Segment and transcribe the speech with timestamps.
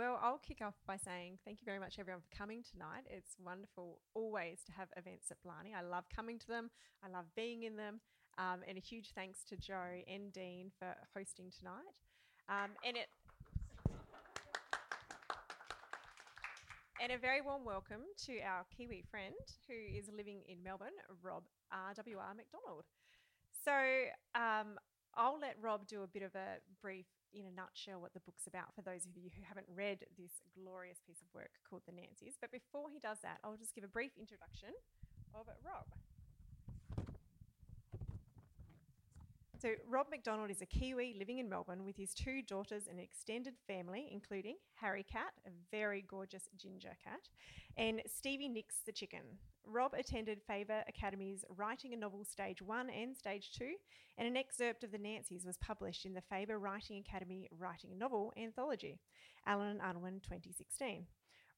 [0.00, 3.04] Well, I'll kick off by saying thank you very much, everyone, for coming tonight.
[3.10, 5.74] It's wonderful always to have events at Blarney.
[5.76, 6.70] I love coming to them,
[7.04, 8.00] I love being in them.
[8.38, 11.92] Um, and a huge thanks to Joe and Dean for hosting tonight.
[12.48, 13.08] Um, and it.
[17.02, 19.34] And a very warm welcome to our Kiwi friend
[19.68, 22.84] who is living in Melbourne, Rob RWR McDonald.
[23.52, 23.76] So
[24.34, 24.78] um,
[25.14, 28.46] I'll let Rob do a bit of a brief, in a nutshell, what the book's
[28.46, 31.94] about for those of you who haven't read this glorious piece of work called The
[31.94, 32.36] Nancys.
[32.40, 34.74] But before he does that, I'll just give a brief introduction
[35.34, 35.86] of Rob.
[39.60, 43.04] So, Rob McDonald is a Kiwi living in Melbourne with his two daughters and an
[43.04, 47.28] extended family, including Harry Cat, a very gorgeous ginger cat,
[47.76, 49.20] and Stevie Nicks the chicken.
[49.66, 53.74] Rob attended Faber Academy's Writing a Novel Stage 1 and Stage 2,
[54.16, 57.96] and an excerpt of The Nancys was published in the Faber Writing Academy Writing a
[57.96, 58.98] Novel anthology,
[59.46, 61.04] Allen and Unwin 2016.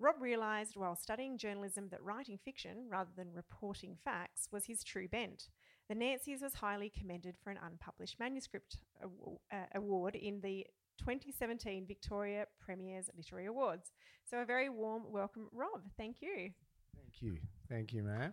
[0.01, 5.07] Rob realised while studying journalism that writing fiction, rather than reporting facts, was his true
[5.07, 5.47] bent.
[5.93, 12.47] The Nancys was highly commended for an unpublished manuscript uh, award in the 2017 Victoria
[12.59, 13.93] Premier's Literary Awards.
[14.25, 15.83] So, a very warm welcome, Rob.
[15.99, 16.49] Thank you.
[16.97, 17.37] Thank you.
[17.69, 18.33] Thank you, man.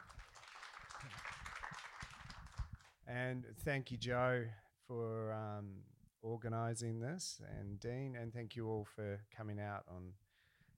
[3.05, 4.45] And thank you, Joe,
[4.87, 5.81] for um,
[6.21, 10.13] organising this, and Dean, and thank you all for coming out on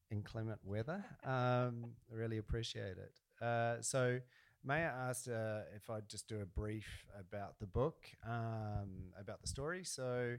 [0.09, 1.05] inclement weather.
[1.25, 3.13] Um, I really appreciate it.
[3.39, 4.19] Uh, so,
[4.63, 9.47] Maya asked uh, if I'd just do a brief about the book, um, about the
[9.47, 9.83] story.
[9.83, 10.37] So,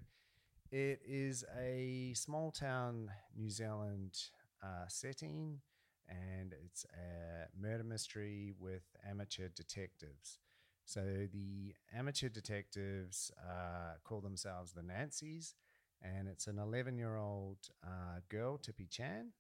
[0.70, 4.16] it is a small town New Zealand
[4.62, 5.60] uh, setting,
[6.08, 10.38] and it's a murder mystery with amateur detectives.
[10.84, 15.54] So, the amateur detectives uh, call themselves the Nancys,
[16.00, 19.32] and it's an 11 year old uh, girl, Tippy Chan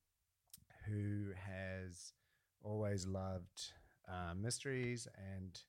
[0.88, 2.12] who has
[2.62, 3.72] always loved
[4.08, 5.60] uh, mysteries and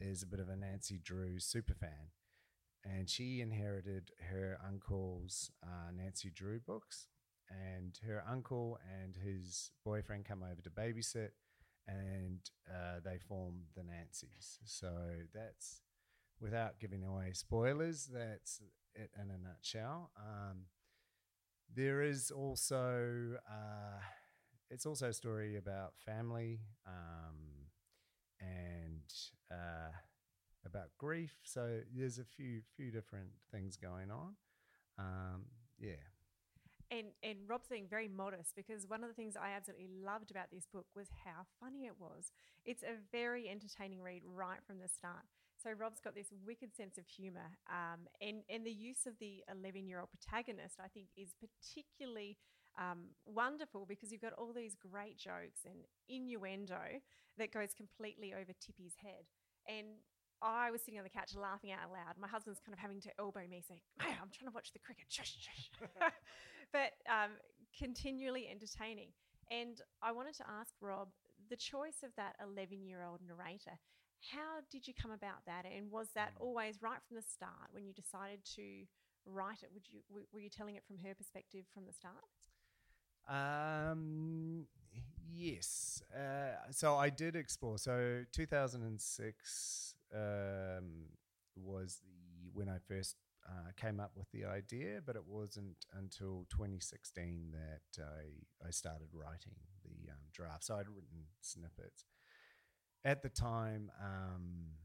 [0.00, 2.10] is a bit of a Nancy Drew super fan.
[2.84, 7.06] And she inherited her uncle's uh, Nancy Drew books.
[7.50, 11.30] And her uncle and his boyfriend come over to babysit,
[11.86, 14.58] and uh, they form the Nancys.
[14.64, 14.90] So
[15.34, 15.82] that's,
[16.40, 18.60] without giving away spoilers, that's
[18.94, 20.10] it in a nutshell.
[20.16, 20.62] Um,
[21.72, 24.00] there is also uh,
[24.70, 27.53] it's also a story about family um,
[28.40, 29.12] and
[29.50, 29.92] uh,
[30.66, 31.34] about grief.
[31.44, 34.36] So there's a few few different things going on.
[34.98, 35.46] Um,
[35.78, 36.02] yeah.
[36.90, 40.50] And and Rob's being very modest because one of the things I absolutely loved about
[40.52, 42.30] this book was how funny it was.
[42.64, 45.24] It's a very entertaining read right from the start.
[45.62, 49.42] So Rob's got this wicked sense of humour, um, and and the use of the
[49.50, 52.36] eleven year old protagonist I think is particularly
[52.78, 57.00] um, wonderful because you've got all these great jokes and innuendo
[57.38, 59.26] that goes completely over Tippy's head.
[59.68, 60.02] And
[60.42, 62.18] I was sitting on the couch laughing out loud.
[62.20, 65.06] My husband's kind of having to elbow me, saying, I'm trying to watch the cricket.
[65.08, 65.70] Shush, shush.
[66.72, 67.38] but um,
[67.76, 69.10] continually entertaining.
[69.50, 71.08] And I wanted to ask Rob
[71.50, 73.78] the choice of that 11 year old narrator,
[74.32, 75.64] how did you come about that?
[75.64, 76.44] And was that hmm.
[76.44, 78.84] always right from the start when you decided to
[79.26, 79.70] write it?
[79.72, 80.00] Would you,
[80.32, 82.14] were you telling it from her perspective from the start?
[83.28, 84.66] Um,
[85.32, 86.02] yes.
[86.14, 87.78] Uh, so I did explore.
[87.78, 90.20] So 2006 um,
[91.56, 96.46] was the when I first uh, came up with the idea, but it wasn't until
[96.50, 100.64] 2016 that I, I started writing the um, draft.
[100.64, 102.06] So I'd written snippets.
[103.04, 104.76] At the time, um,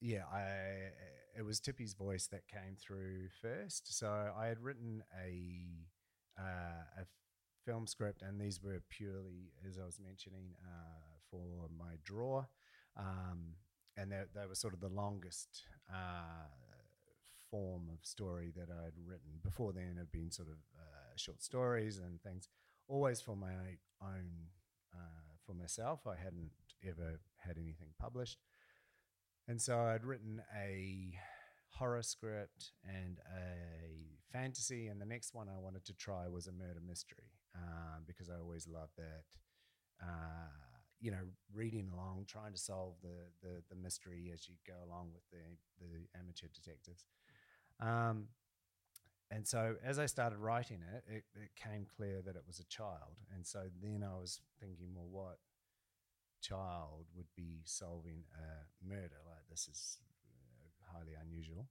[0.00, 0.92] yeah, I
[1.36, 3.98] it was Tippy's voice that came through first.
[3.98, 5.84] So I had written a
[6.38, 7.06] uh, a
[7.64, 12.44] film script, and these were purely, as I was mentioning, uh, for my draw.
[12.96, 13.56] Um,
[13.96, 16.48] and they, they, were sort of the longest uh,
[17.50, 19.40] form of story that I'd written.
[19.42, 22.48] Before then, had been sort of uh, short stories and things,
[22.88, 23.52] always for my
[24.02, 24.26] own,
[24.94, 26.06] uh, for myself.
[26.06, 26.50] I hadn't
[26.86, 28.38] ever had anything published.
[29.46, 31.12] And so I'd written a
[31.68, 34.88] horror script and a fantasy.
[34.88, 38.36] And the next one I wanted to try was a murder mystery um, because I
[38.36, 39.24] always loved that.
[40.02, 40.50] Uh,
[41.00, 45.10] you know, reading along, trying to solve the, the, the mystery as you go along
[45.12, 45.44] with the
[45.80, 47.04] the amateur detectives.
[47.80, 48.28] Um,
[49.30, 52.64] and so as I started writing it, it, it came clear that it was a
[52.64, 53.18] child.
[53.34, 55.38] And so then I was thinking, well, what
[56.40, 59.98] child would be solving a murder like this is
[60.92, 61.66] highly unusual.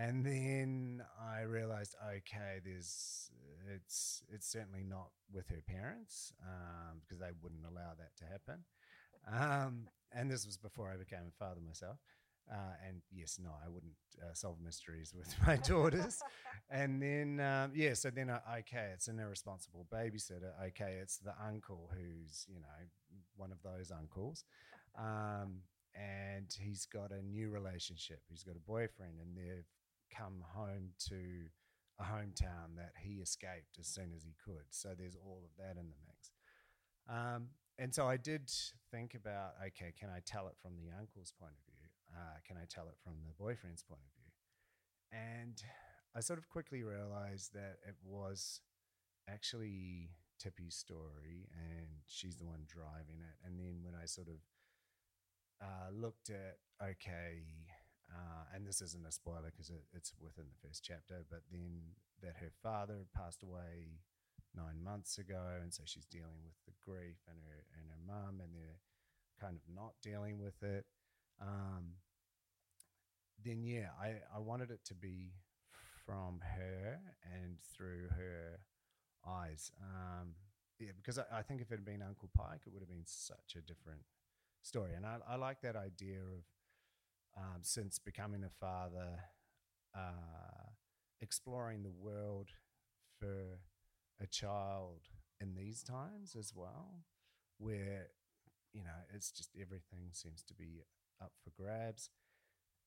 [0.00, 3.30] And then I realized, okay, there's
[3.74, 8.64] it's it's certainly not with her parents um, because they wouldn't allow that to happen.
[9.30, 11.98] Um, and this was before I became a father myself.
[12.50, 13.92] Uh, and yes, no, I wouldn't
[14.22, 16.18] uh, solve mysteries with my daughters.
[16.70, 20.50] and then, um, yeah, so then, uh, okay, it's an irresponsible babysitter.
[20.68, 22.86] Okay, it's the uncle who's, you know,
[23.36, 24.44] one of those uncles.
[24.98, 25.60] Um,
[25.94, 28.20] and he's got a new relationship.
[28.28, 29.66] He's got a boyfriend, and they've
[30.16, 31.48] come home to
[31.98, 34.64] a hometown that he escaped as soon as he could.
[34.70, 36.30] So there's all of that in the mix.
[37.08, 37.48] Um,
[37.78, 38.50] and so I did
[38.90, 41.88] think about okay, can I tell it from the uncle's point of view?
[42.12, 44.32] Uh, can I tell it from the boyfriend's point of view?
[45.12, 45.62] And
[46.16, 48.60] I sort of quickly realized that it was
[49.28, 53.36] actually Tippy's story and she's the one driving it.
[53.44, 54.40] And then when I sort of
[55.62, 57.42] uh, looked at, okay,
[58.10, 61.94] uh, and this isn't a spoiler because it, it's within the first chapter, but then
[62.22, 64.00] that her father passed away
[64.54, 68.40] nine months ago, and so she's dealing with the grief, and her and her mum,
[68.40, 68.80] and they're
[69.40, 70.84] kind of not dealing with it.
[71.40, 71.94] Um,
[73.44, 75.32] then yeah, I, I wanted it to be
[76.04, 76.98] from her
[77.32, 78.60] and through her
[79.26, 79.70] eyes.
[79.80, 80.34] Um,
[80.78, 83.06] yeah, because I, I, think if it had been Uncle Pike, it would have been
[83.06, 84.00] such a different
[84.62, 84.92] story.
[84.96, 86.44] And I, I like that idea of
[87.36, 89.20] um, since becoming a father,
[89.96, 90.70] uh,
[91.20, 92.48] exploring the world
[93.18, 93.60] for
[94.20, 95.08] a child
[95.40, 97.04] in these times as well,
[97.58, 98.08] where
[98.72, 100.82] you know it's just everything seems to be
[101.22, 102.10] up for grabs.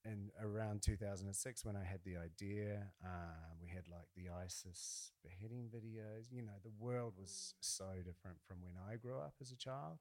[0.06, 5.70] And around 2006, when I had the idea, uh, we had like the ISIS beheading
[5.74, 6.26] videos.
[6.30, 10.00] You know, the world was so different from when I grew up as a child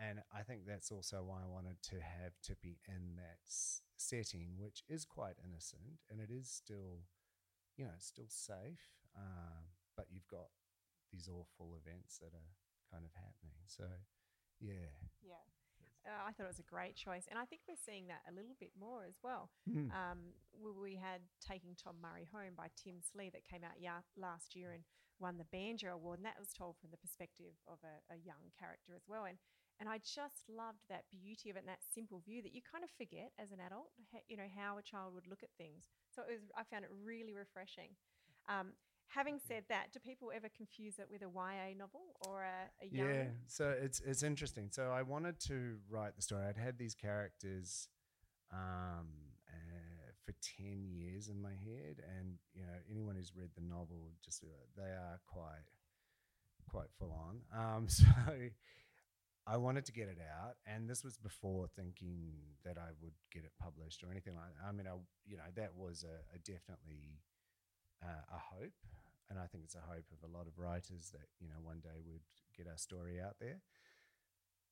[0.00, 3.44] and I think that's also why I wanted to have Tippy in that
[3.96, 7.04] setting, which is quite innocent and it is still,
[7.76, 8.96] you know, still safe.
[9.14, 10.48] Um, but you've got
[11.12, 12.52] these awful events that are
[12.88, 13.60] kind of happening.
[13.66, 13.84] So,
[14.58, 14.96] yeah.
[15.20, 15.44] Yeah.
[16.08, 17.28] Uh, I thought it was a great choice.
[17.28, 19.52] And I think we're seeing that a little bit more as well.
[19.68, 19.92] Mm.
[19.92, 24.06] Um, we, we had Taking Tom Murray Home by Tim Slee that came out ya-
[24.16, 24.88] last year and
[25.20, 26.24] won the Banjo Award.
[26.24, 29.28] And that was told from the perspective of a, a young character as well.
[29.28, 29.36] And
[29.80, 32.84] and I just loved that beauty of it and that simple view that you kind
[32.84, 33.88] of forget as an adult,
[34.28, 35.88] you know, how a child would look at things.
[36.14, 37.96] So it was, I found it really refreshing.
[38.46, 38.76] Um,
[39.08, 42.88] having said that, do people ever confuse it with a YA novel or a, a
[42.92, 43.08] young?
[43.08, 44.68] Yeah, so it's it's interesting.
[44.70, 46.44] So I wanted to write the story.
[46.46, 47.88] I'd had these characters
[48.52, 49.08] um,
[49.48, 54.12] uh, for ten years in my head, and you know anyone who's read the novel
[54.24, 55.72] just uh, they are quite
[56.68, 57.40] quite full on.
[57.56, 58.04] Um, so
[59.50, 62.30] I wanted to get it out, and this was before thinking
[62.64, 64.68] that I would get it published or anything like that.
[64.68, 64.94] I mean, I,
[65.26, 67.18] you know, that was a, a definitely
[68.00, 68.78] uh, a hope,
[69.28, 71.80] and I think it's a hope of a lot of writers that you know one
[71.80, 72.22] day we'd
[72.56, 73.58] get our story out there.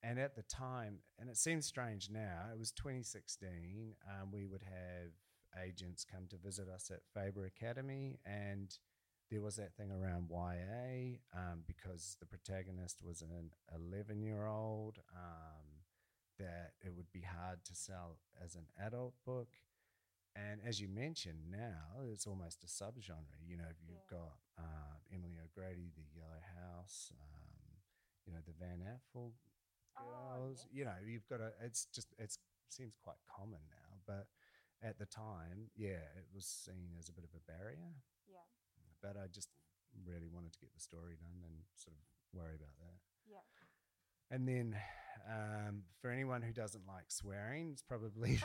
[0.01, 3.95] And at the time, and it seems strange now, it was 2016.
[4.07, 5.11] Um, we would have
[5.61, 8.77] agents come to visit us at Faber Academy, and
[9.29, 13.51] there was that thing around YA um, because the protagonist was an
[13.91, 15.85] 11 year old, um,
[16.39, 19.49] that it would be hard to sell as an adult book.
[20.35, 23.43] And as you mentioned, now it's almost a subgenre.
[23.45, 24.17] You know, you've yeah.
[24.17, 27.77] got uh, Emily O'Grady, The Yellow House, um,
[28.25, 29.31] you know, the Van Apfel
[29.97, 30.65] oh, girls.
[30.65, 30.69] Oh.
[30.71, 31.51] You know, you've got a.
[31.63, 32.35] It's just it
[32.69, 34.27] seems quite common now, but
[34.87, 37.99] at the time, yeah, it was seen as a bit of a barrier
[39.01, 39.49] but I just
[40.05, 42.03] really wanted to get the story done and sort of
[42.33, 42.99] worry about that.
[43.29, 43.45] Yeah.
[44.31, 44.75] And then
[45.27, 48.39] um, for anyone who doesn't like swearing, it's probably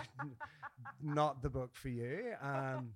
[1.02, 2.32] not the book for you.
[2.42, 2.92] Um,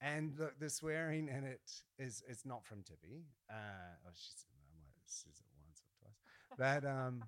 [0.00, 3.26] and look, the swearing in it is it's not from Tippy.
[3.50, 6.18] Uh, oh, she's I might says it once or twice,
[6.56, 7.22] but um,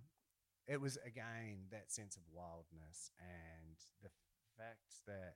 [0.66, 4.08] it was again that sense of wildness and the
[4.56, 5.34] fact that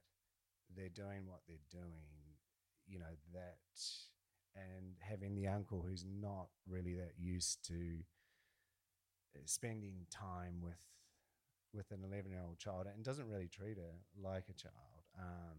[0.75, 2.39] they're doing what they're doing.
[2.89, 3.59] You know that
[4.57, 8.01] and having the uncle who's not really that used to
[9.37, 10.81] uh, spending time with
[11.75, 15.59] with an 11 year old child and doesn't really treat her like a child um,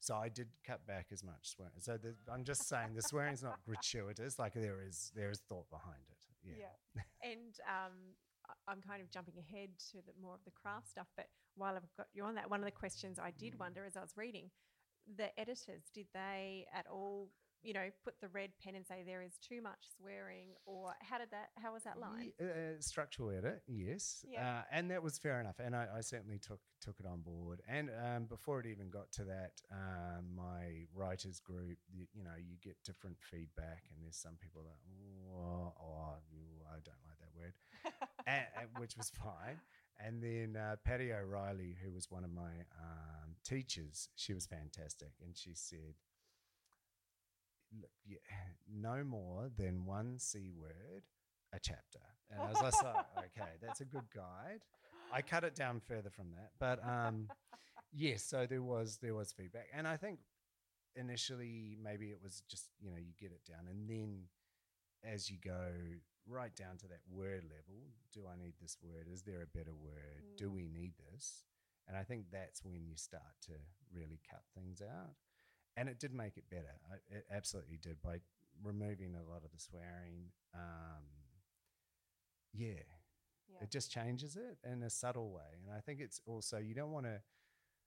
[0.00, 1.80] so I did cut back as much swearing.
[1.80, 4.38] So the, I'm just saying the swearing's not gratuitous.
[4.38, 6.16] Like there is there is thought behind it.
[6.44, 6.66] Yeah.
[6.94, 7.02] yeah.
[7.30, 7.92] and um,
[8.68, 11.08] I'm kind of jumping ahead to the more of the craft stuff.
[11.16, 13.60] But while I've got you on that, one of the questions I did mm.
[13.60, 14.50] wonder as I was reading,
[15.16, 17.30] the editors did they at all
[17.66, 21.18] you know, put the red pen and say there is too much swearing, or how
[21.18, 21.48] did that?
[21.60, 22.30] How was that line?
[22.40, 24.58] Uh, structural edit, yes, Yeah.
[24.58, 27.62] uh, and that was fair enough, and I, I certainly took took it on board.
[27.68, 32.36] And um, before it even got to that, um, my writers group, you, you know,
[32.38, 34.78] you get different feedback, and there's some people that,
[35.34, 36.14] oh, oh
[36.70, 37.54] I don't like that word,
[38.28, 39.58] and, and- which was fine.
[39.98, 45.12] And then uh, Paddy O'Reilly, who was one of my um, teachers, she was fantastic,
[45.24, 45.94] and she said,
[47.72, 48.18] "Look, yeah,
[48.70, 51.04] no more than one c word
[51.52, 52.74] a chapter." And I was like,
[53.18, 54.60] "Okay, that's a good guide."
[55.12, 57.28] I cut it down further from that, but um,
[57.92, 58.22] yes.
[58.24, 60.18] So there was there was feedback, and I think
[60.94, 64.22] initially maybe it was just you know you get it down, and then
[65.04, 65.70] as you go
[66.26, 69.06] right down to that word level, do I need this word?
[69.12, 70.24] Is there a better word?
[70.36, 70.54] Do Mm.
[70.54, 71.44] we need this?
[71.86, 73.52] And I think that's when you start to
[73.92, 75.14] really cut things out.
[75.76, 76.72] And it did make it better.
[76.90, 78.20] I, it absolutely did by
[78.62, 80.32] removing a lot of the swearing.
[80.54, 81.04] Um,
[82.52, 82.80] yeah,
[83.48, 83.60] Yeah.
[83.60, 85.60] it just changes it in a subtle way.
[85.62, 87.20] And I think it's also, you don't want to,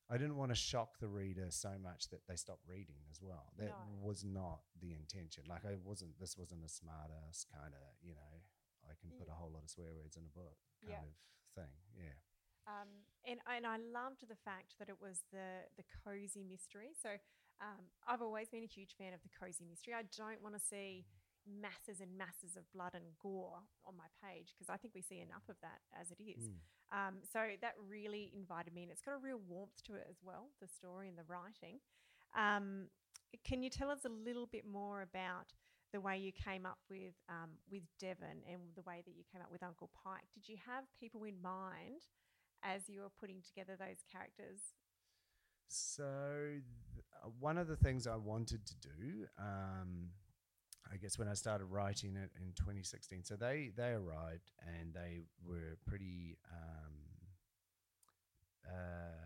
[0.10, 3.54] I didn't want to shock the reader so much that they stop reading as well.
[3.58, 3.74] That No.
[4.02, 5.44] was not the intention.
[5.48, 8.34] Like, I wasn't, this wasn't a smart ass kind of, you know,
[8.86, 11.06] I can put a whole lot of swear words in a book kind Yeah.
[11.06, 11.14] of
[11.56, 11.74] thing.
[11.98, 12.18] Yeah.
[12.68, 16.94] Um, and and I loved the fact that it was the the cozy mystery.
[16.94, 17.18] So
[17.62, 19.94] um, I've always been a huge fan of the cozy mystery.
[19.94, 21.06] I don't want to see
[21.48, 25.20] masses and masses of blood and gore on my page because I think we see
[25.20, 26.48] enough of that as it is.
[26.48, 26.58] Mm.
[26.90, 30.18] Um, so that really invited me, and it's got a real warmth to it as
[30.24, 31.80] well, the story and the writing.
[32.36, 32.90] Um,
[33.46, 35.54] can you tell us a little bit more about
[35.94, 39.42] the way you came up with um, with Devon and the way that you came
[39.42, 40.26] up with Uncle Pike?
[40.34, 42.10] Did you have people in mind
[42.64, 44.74] as you were putting together those characters?
[45.70, 46.04] So,
[46.94, 50.10] th- uh, one of the things I wanted to do, um,
[50.92, 55.22] I guess, when I started writing it in 2016, so they they arrived and they
[55.46, 56.94] were pretty, um,
[58.66, 59.26] uh,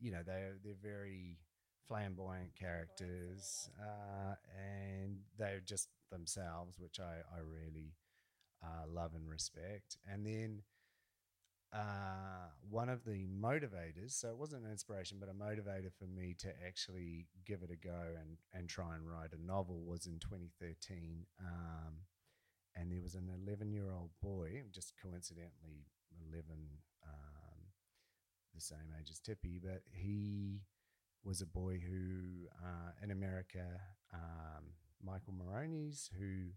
[0.00, 1.38] you know, they they're very
[1.86, 7.94] flamboyant characters, uh, and they're just themselves, which I I really
[8.62, 9.98] uh, love and respect.
[10.10, 10.62] And then
[12.70, 16.48] one of the motivators, so it wasn't an inspiration, but a motivator for me to
[16.66, 21.24] actually give it a go and, and try and write a novel was in 2013.
[21.40, 21.94] Um,
[22.76, 25.86] and there was an 11 year old boy, just coincidentally
[26.30, 26.44] 11,
[27.06, 27.60] um,
[28.54, 30.62] the same age as Tippy, but he
[31.24, 33.80] was a boy who, uh, in America,
[34.12, 34.64] um,
[35.02, 36.50] Michael Morones, who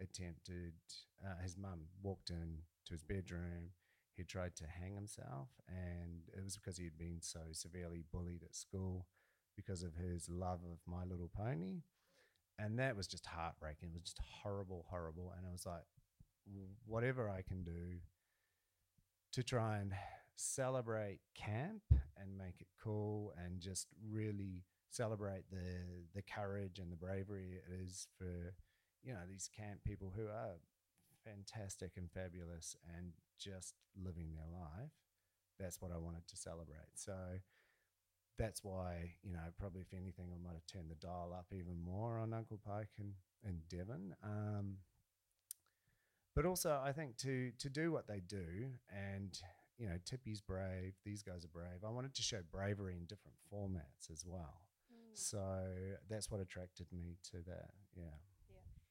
[0.00, 0.74] attempted,
[1.24, 3.70] uh, his mum walked in to his bedroom
[4.20, 8.42] he tried to hang himself, and it was because he had been so severely bullied
[8.42, 9.06] at school
[9.56, 11.84] because of his love of My Little Pony.
[12.58, 13.88] And that was just heartbreaking.
[13.88, 15.32] It was just horrible, horrible.
[15.34, 15.86] And I was like,
[16.84, 18.00] whatever I can do
[19.32, 19.92] to try and
[20.36, 21.82] celebrate camp
[22.18, 27.72] and make it cool and just really celebrate the the courage and the bravery it
[27.84, 28.54] is for
[29.04, 30.56] you know these camp people who are
[31.24, 34.92] fantastic and fabulous and just living their life.
[35.58, 36.94] That's what I wanted to celebrate.
[36.94, 37.14] So
[38.38, 41.82] that's why, you know, probably if anything, I might have turned the dial up even
[41.84, 43.12] more on Uncle Pike and,
[43.44, 44.14] and Devon.
[44.24, 44.76] Um,
[46.34, 49.36] but also, I think to to do what they do, and
[49.78, 50.94] you know, Tippy's brave.
[51.04, 51.84] These guys are brave.
[51.84, 54.62] I wanted to show bravery in different formats as well.
[55.14, 55.42] So
[56.08, 57.70] that's what attracted me to that.
[57.96, 58.16] Yeah.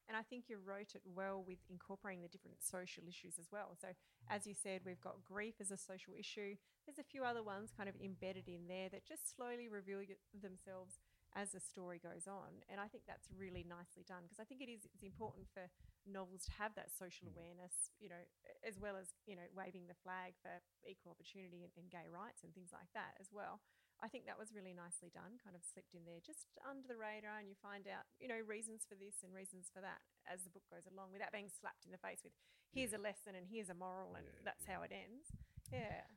[0.09, 3.77] And I think you wrote it well with incorporating the different social issues as well.
[3.79, 3.89] So,
[4.27, 6.57] as you said, we've got grief as a social issue.
[6.85, 10.01] There's a few other ones kind of embedded in there that just slowly reveal
[10.33, 10.97] themselves
[11.37, 12.65] as the story goes on.
[12.73, 15.69] And I think that's really nicely done because I think it is it's important for
[16.09, 17.37] novels to have that social Mm.
[17.37, 18.23] awareness, you know,
[18.65, 22.41] as well as, you know, waving the flag for equal opportunity and, and gay rights
[22.43, 23.61] and things like that as well.
[24.01, 26.95] I think that was really nicely done, kind of slipped in there just under the
[26.95, 30.43] radar, and you find out, you know, reasons for this and reasons for that as
[30.47, 32.33] the book goes along without being slapped in the face with
[32.71, 34.73] here's a lesson and here's a moral, and Yeah, that's yeah.
[34.73, 35.31] how it ends.
[35.71, 36.07] Yeah.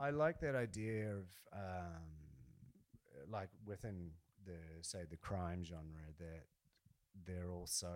[0.00, 2.10] I like that idea of um,
[3.30, 4.10] like within
[4.44, 6.44] the say the crime genre that
[7.26, 7.94] they're also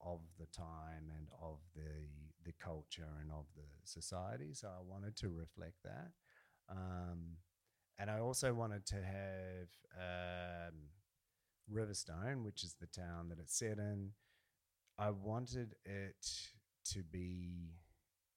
[0.00, 2.08] of the time and of the
[2.44, 4.52] the culture and of the society.
[4.54, 6.10] So I wanted to reflect that,
[6.70, 7.38] um,
[7.98, 10.74] and I also wanted to have um,
[11.72, 14.10] Riverstone, which is the town that it's set in.
[14.98, 16.26] I wanted it
[16.92, 17.74] to be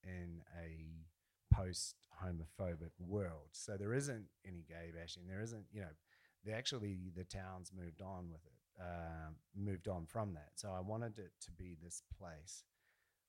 [0.03, 3.49] in a post homophobic world.
[3.51, 5.27] So there isn't any gay bashing.
[5.27, 5.87] There isn't, you know,
[6.45, 10.51] they actually the town's moved on with it um, moved on from that.
[10.55, 12.63] So I wanted it to be this place,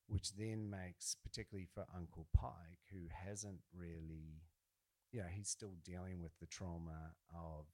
[0.07, 4.41] which then makes, particularly for Uncle Pike, who hasn't really,
[5.11, 7.65] you know, he's still dealing with the trauma of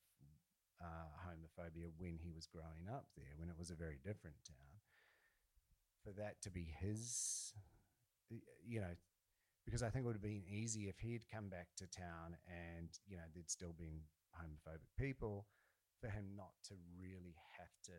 [0.82, 4.82] uh, homophobia when he was growing up there, when it was a very different town.
[6.04, 7.54] For that to be his,
[8.66, 8.96] you know,
[9.66, 12.38] because I think it would have been easy if he had come back to town
[12.48, 14.02] and, you know, there'd still been
[14.34, 15.48] homophobic people
[16.00, 17.92] for him not to really have to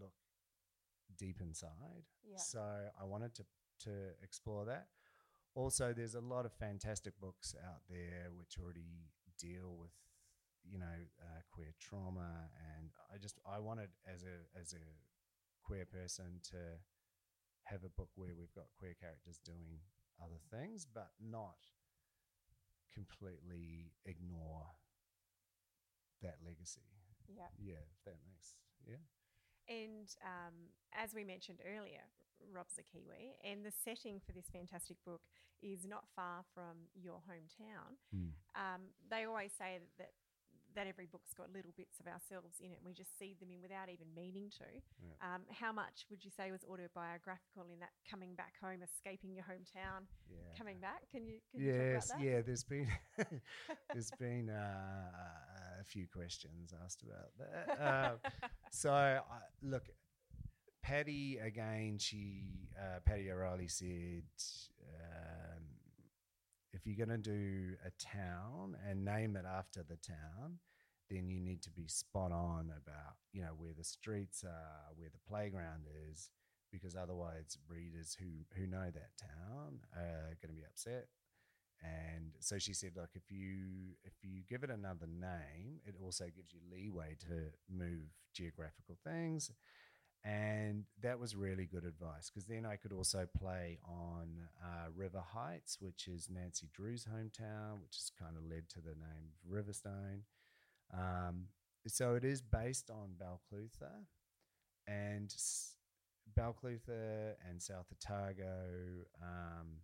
[0.00, 0.14] look
[1.18, 2.08] deep inside.
[2.26, 2.38] Yeah.
[2.38, 3.44] So I wanted to
[3.80, 3.90] to
[4.22, 4.86] explore that.
[5.54, 9.06] Also, there's a lot of fantastic books out there which already
[9.38, 9.90] deal with
[10.64, 14.86] you know uh, queer trauma, and I just I wanted as a as a
[15.62, 16.80] queer person to
[17.64, 19.80] have a book where we've got queer characters doing
[20.22, 21.56] other things, but not
[22.92, 24.66] completely ignore
[26.22, 26.86] that legacy.
[27.28, 27.48] Yeah.
[27.58, 28.54] Yeah, if that makes
[28.86, 29.02] yeah.
[29.68, 30.54] And um,
[30.92, 32.04] as we mentioned earlier,
[32.52, 35.20] Rob's a Kiwi, and the setting for this fantastic book
[35.62, 37.96] is not far from your hometown.
[38.54, 40.10] Um, they always say that, that
[40.74, 43.48] that every book's got little bits of ourselves in it, and we just seed them
[43.50, 44.66] in without even meaning to.
[44.98, 45.14] Yeah.
[45.22, 49.44] Um, how much would you say was autobiographical in that coming back home, escaping your
[49.44, 50.36] hometown, Yeah.
[50.58, 51.08] coming back?
[51.10, 51.38] Can you?
[51.50, 52.26] Can you yes, talk about that?
[52.26, 52.40] yeah.
[52.42, 52.88] There's been
[53.92, 57.80] there's been uh, a few questions asked about that.
[57.80, 59.20] Uh, so I,
[59.62, 59.84] look,
[60.84, 61.96] Paddy again.
[61.98, 64.24] She uh, Paddy O'Reilly said,
[65.00, 65.62] um,
[66.74, 70.58] if you're going to do a town and name it after the town,
[71.10, 75.08] then you need to be spot on about you know where the streets are, where
[75.08, 76.28] the playground is,
[76.70, 81.06] because otherwise readers who who know that town are going to be upset.
[81.82, 86.24] And so she said, look, if you if you give it another name, it also
[86.24, 89.50] gives you leeway to move geographical things.
[90.24, 94.28] And that was really good advice because then I could also play on
[94.62, 98.94] uh, River Heights, which is Nancy Drew's hometown, which has kind of led to the
[98.94, 100.22] name Riverstone.
[100.92, 101.48] Um,
[101.86, 104.06] so it is based on Balclutha,
[104.86, 105.76] and s-
[106.38, 109.04] Balclutha and South Otago.
[109.22, 109.80] Um,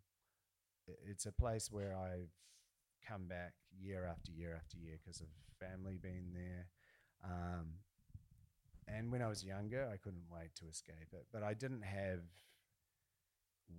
[1.09, 2.31] it's a place where I've
[3.07, 6.67] come back year after year after year because of family being there.
[7.25, 7.75] Um,
[8.97, 12.21] and when I was younger, I couldn't wait to escape it, but I didn't have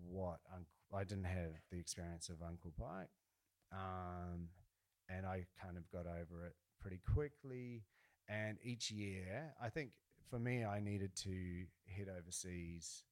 [0.08, 3.10] what uncle, I didn't have the experience of Uncle Pike,
[3.72, 4.50] um,
[5.10, 7.84] and I kind of got over it pretty quickly.
[8.30, 9.92] And each year, I think
[10.30, 13.04] for me, I needed to head overseas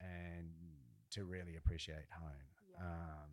[0.00, 0.50] and
[1.12, 2.32] to really appreciate home.
[2.70, 2.84] Yeah.
[2.84, 3.30] Um,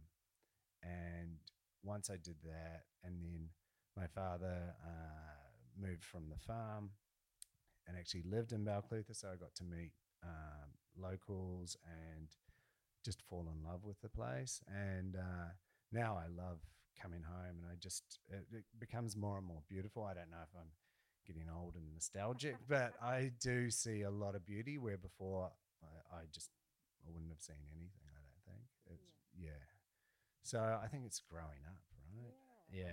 [0.84, 1.38] and
[1.84, 3.50] once I did that, and then
[3.98, 6.92] my father uh, moved from the farm
[7.90, 9.92] and actually lived in Balclutha, so I got to meet
[10.24, 12.30] um, locals and
[13.04, 14.62] just fall in love with the place.
[14.68, 15.50] And uh,
[15.92, 16.60] now I love
[17.02, 20.04] coming home, and I just it, it becomes more and more beautiful.
[20.06, 20.70] I don't know if I'm
[21.26, 25.50] getting old and nostalgic, but I do see a lot of beauty where before
[25.82, 26.52] I, I just
[27.08, 27.90] I wouldn't have seen anything.
[28.06, 29.66] I don't think it's yeah.
[30.44, 31.82] So I think it's growing up,
[32.14, 32.34] right?
[32.72, 32.86] Yeah,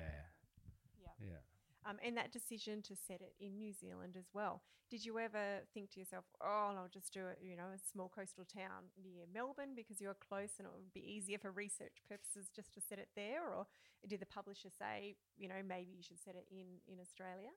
[1.21, 1.29] Yeah.
[1.29, 1.56] yeah.
[1.89, 4.63] Um, and that decision to set it in New Zealand as well.
[4.91, 8.09] Did you ever think to yourself, "Oh, I'll just do it," you know, a small
[8.09, 12.49] coastal town near Melbourne because you're close and it would be easier for research purposes
[12.49, 13.49] just to set it there?
[13.53, 13.67] Or
[14.07, 17.51] did the publisher say, you know, maybe you should set it in in Australia?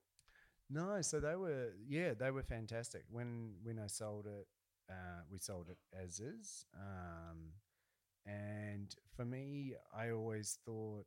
[0.68, 3.04] No, so they were yeah, they were fantastic.
[3.10, 4.46] When when I sold it,
[4.88, 6.64] uh, we sold it as is.
[6.74, 7.52] Um,
[8.26, 11.06] and for me, I always thought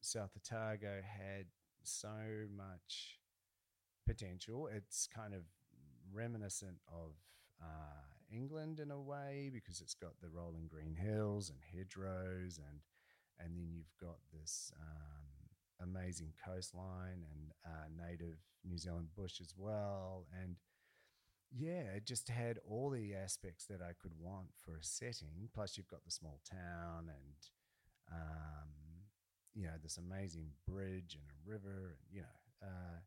[0.00, 1.46] South Otago had
[1.88, 3.18] so much
[4.06, 4.68] potential.
[4.72, 5.42] It's kind of
[6.12, 7.12] reminiscent of
[7.62, 12.80] uh, England in a way because it's got the rolling green hills and hedgerows, and
[13.40, 19.54] and then you've got this um, amazing coastline and uh, native New Zealand bush as
[19.56, 20.56] well, and
[21.50, 25.48] yeah, it just had all the aspects that I could want for a setting.
[25.54, 28.68] Plus, you've got the small town and um,
[29.58, 32.36] you know this amazing bridge and a river, and you know.
[32.68, 32.98] Uh,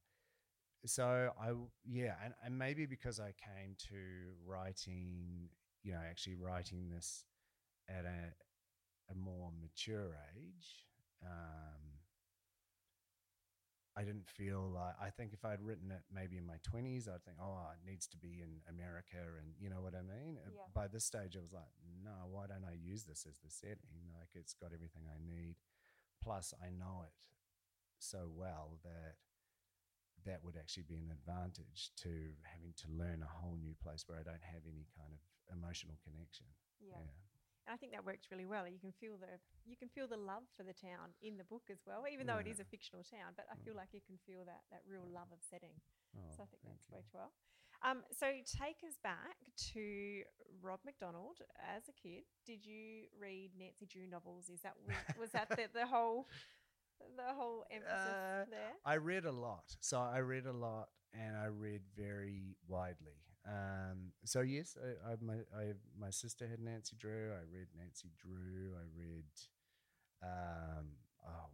[0.85, 1.51] so i
[1.85, 3.95] yeah, and, and maybe because I came to
[4.45, 5.49] writing,
[5.83, 7.25] you know, actually writing this
[7.89, 8.33] at a
[9.11, 10.87] a more mature age.
[11.23, 11.99] Um,
[13.95, 17.23] I didn't feel like I think if I'd written it maybe in my twenties, I'd
[17.23, 20.39] think, oh, it needs to be in America, and you know what I mean.
[20.39, 20.67] Uh, Yeah.
[20.73, 21.71] By this stage, I was like,
[22.03, 24.11] no, why don't I use this as the setting?
[24.17, 25.55] Like it's got everything I need.
[26.21, 27.27] Plus, I know it
[27.99, 29.17] so well that
[30.25, 34.19] that would actually be an advantage to having to learn a whole new place where
[34.21, 36.45] I don't have any kind of emotional connection.
[36.77, 37.01] Yeah.
[37.65, 38.69] And I think that works really well.
[38.69, 41.69] You can feel the you can feel the love for the town in the book
[41.69, 43.33] as well, even though it is a fictional town.
[43.37, 43.81] But I feel Mm.
[43.81, 45.77] like you can feel that that real love of setting.
[46.17, 46.97] Oh, So I think that's you.
[46.97, 47.33] worked well.
[47.83, 49.37] Um, so take us back
[49.73, 50.21] to
[50.61, 51.37] Rob McDonald
[51.75, 52.23] as a kid.
[52.45, 54.49] Did you read Nancy Drew novels?
[54.49, 54.73] Is that
[55.19, 56.27] was, that the, the whole
[57.17, 58.73] the whole emphasis Uh, there?
[58.85, 59.75] I read a lot.
[59.79, 63.17] So I read a lot and I read very widely.
[63.47, 67.31] Um, so yes, I, I, my, I, my sister had Nancy Drew.
[67.33, 68.75] I read Nancy Drew.
[68.77, 69.25] I read,
[70.21, 70.85] um,
[71.27, 71.49] oh,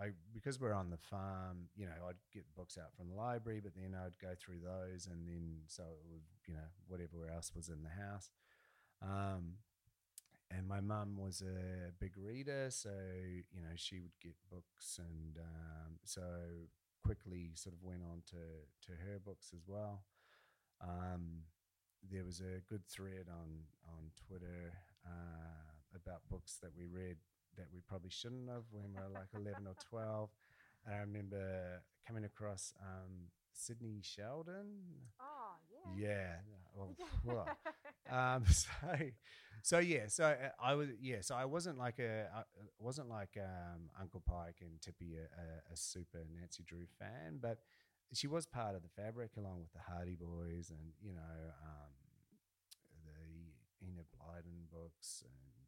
[0.00, 3.60] I, because we're on the farm, you know, I'd get books out from the library,
[3.62, 7.52] but then I'd go through those and then, so it would, you know, whatever else
[7.54, 8.30] was in the house.
[9.02, 9.54] Um,
[10.50, 12.90] and my mum was a big reader, so
[13.52, 16.22] you know she would get books, and um, so
[17.04, 20.02] quickly sort of went on to to her books as well.
[20.82, 21.44] Um,
[22.10, 24.72] there was a good thread on on Twitter
[25.06, 27.16] uh, about books that we read
[27.56, 30.30] that we probably shouldn't have when we were like eleven or twelve.
[30.86, 34.66] And I remember coming across um, Sidney Sheldon.
[35.20, 35.54] Oh
[35.96, 36.36] Yeah.
[36.74, 37.48] Well, well,
[38.10, 38.68] um, so,
[39.62, 42.42] so yeah, so uh, I was yeah, so I wasn't like a I
[42.78, 47.58] wasn't like um, Uncle Pike and Tippy a, a, a super Nancy Drew fan, but
[48.12, 51.92] she was part of the fabric along with the Hardy Boys and you know um,
[53.04, 55.59] the Enid Blyton books and uh,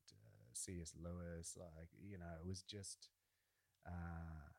[0.56, 0.92] C.S.
[1.02, 1.56] Lewis.
[1.58, 3.08] Like you know, it was just.
[3.86, 4.50] Uh,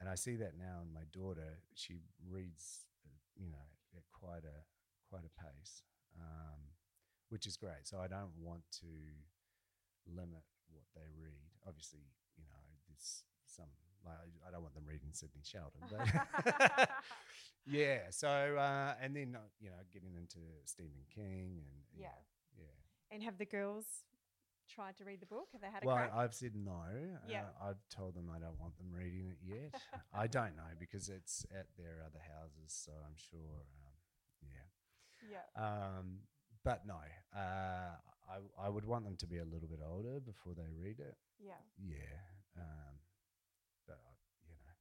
[0.00, 1.60] and I see that now in my daughter.
[1.74, 4.64] She reads, uh, you know, at quite a
[5.08, 5.82] quite a pace,
[6.18, 6.60] um,
[7.28, 7.84] which is great.
[7.84, 8.86] So I don't want to
[10.08, 11.52] limit what they read.
[11.66, 12.00] Obviously,
[12.36, 13.68] you know, there's some
[14.04, 14.16] like
[14.46, 16.88] I- don't want them reading Sidney Sheldon, but
[17.66, 18.08] yeah.
[18.10, 22.08] So uh, and then uh, you know, getting into Stephen King and Yeah.
[22.56, 22.76] yeah.
[23.12, 23.84] And have the girls
[24.74, 25.48] tried to read the book?
[25.52, 26.12] Have they had a Well, crack?
[26.14, 26.82] I've said no.
[27.28, 27.42] Yeah.
[27.60, 29.80] Uh, I've told them I don't want them reading it yet.
[30.14, 33.64] I don't know because it's at their other houses, so I'm sure.
[33.74, 33.96] Um,
[34.42, 35.30] yeah.
[35.30, 35.62] yeah.
[35.98, 36.20] Um,
[36.64, 37.00] but no,
[37.34, 37.96] uh,
[38.30, 41.16] I I would want them to be a little bit older before they read it.
[41.38, 41.60] Yeah.
[41.78, 42.16] Yeah.
[42.56, 42.94] Um,
[43.86, 44.72] but uh, you know,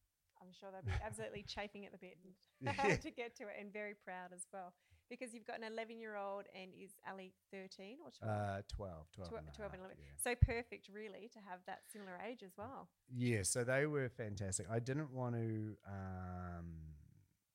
[0.41, 2.17] I'm sure they'll be absolutely chafing at the bit
[2.62, 2.95] Yeah.
[3.02, 4.73] to get to it and very proud as well.
[5.10, 8.32] Because you've got an 11 year old and is Ali 13 or 12?
[8.32, 9.98] uh, 12, 12, Twe- and 12 and half, 11.
[10.00, 10.06] yeah.
[10.17, 12.89] So perfect, really, to have that similar age as well.
[13.13, 14.67] Yeah, so they were fantastic.
[14.72, 16.65] I didn't want to um,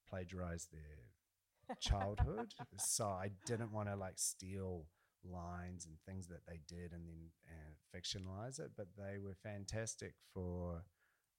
[0.09, 4.87] plagiarize their childhood, so I didn't want to like steal
[5.25, 8.73] lines and things that they did and then uh, fictionalize it.
[8.77, 10.83] But they were fantastic for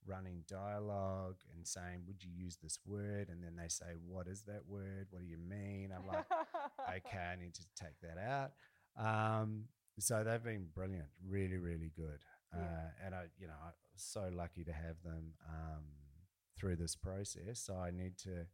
[0.05, 4.43] running dialogue and saying, "Would you use this word?" And then they say, "What is
[4.43, 5.07] that word?
[5.09, 6.25] What do you mean?" I'm like,
[6.97, 8.51] okay, I need to take that out.
[8.97, 9.65] Um,
[9.99, 12.19] so they've been brilliant, really, really good.
[12.53, 12.61] Yeah.
[12.61, 15.83] Uh, and I, you know, I was so lucky to have them um,
[16.57, 17.59] through this process.
[17.59, 18.45] So I need to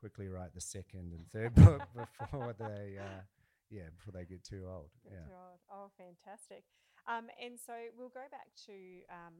[0.00, 1.54] quickly write the second and third
[1.94, 3.22] book before they, uh,
[3.70, 4.90] yeah, before they get too old.
[5.04, 5.24] Get yeah.
[5.26, 5.60] too old.
[5.70, 6.64] Oh, fantastic.
[7.06, 8.72] Um, and so we'll go back to
[9.08, 9.34] um,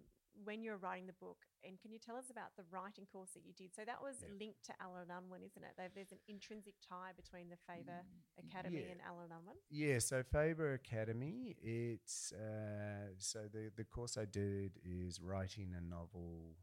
[0.44, 1.38] when you were writing the book.
[1.64, 3.74] And can you tell us about the writing course that you did?
[3.74, 4.28] So that was Yeah.
[4.38, 5.76] linked to Allen Unwin, isn't it?
[5.76, 8.04] There- There's an intrinsic tie between the Faber
[8.38, 8.92] Academy yeah.
[8.92, 9.56] and Allen Unwin.
[9.68, 15.80] Yeah, so Faber Academy, it's uh, so the the course I did is writing a
[15.80, 16.56] novel.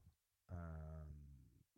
[0.51, 1.11] Um,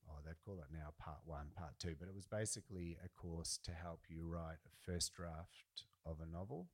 [0.09, 3.57] oh, they call it now part one, part two, but it was basically a course
[3.63, 6.69] to help you write a first draft of a novel,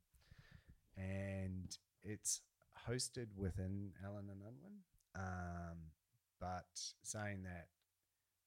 [0.98, 2.42] and it's
[2.88, 4.84] hosted within Allen and Unwin.
[5.16, 5.92] Um,
[6.40, 6.68] but
[7.04, 7.68] saying that,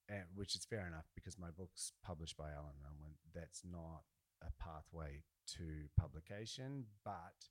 [0.08, 4.02] and, which is fair enough because my book's published by Allen and Unwin, that's not
[4.42, 5.22] a pathway
[5.56, 6.84] to publication.
[7.04, 7.48] But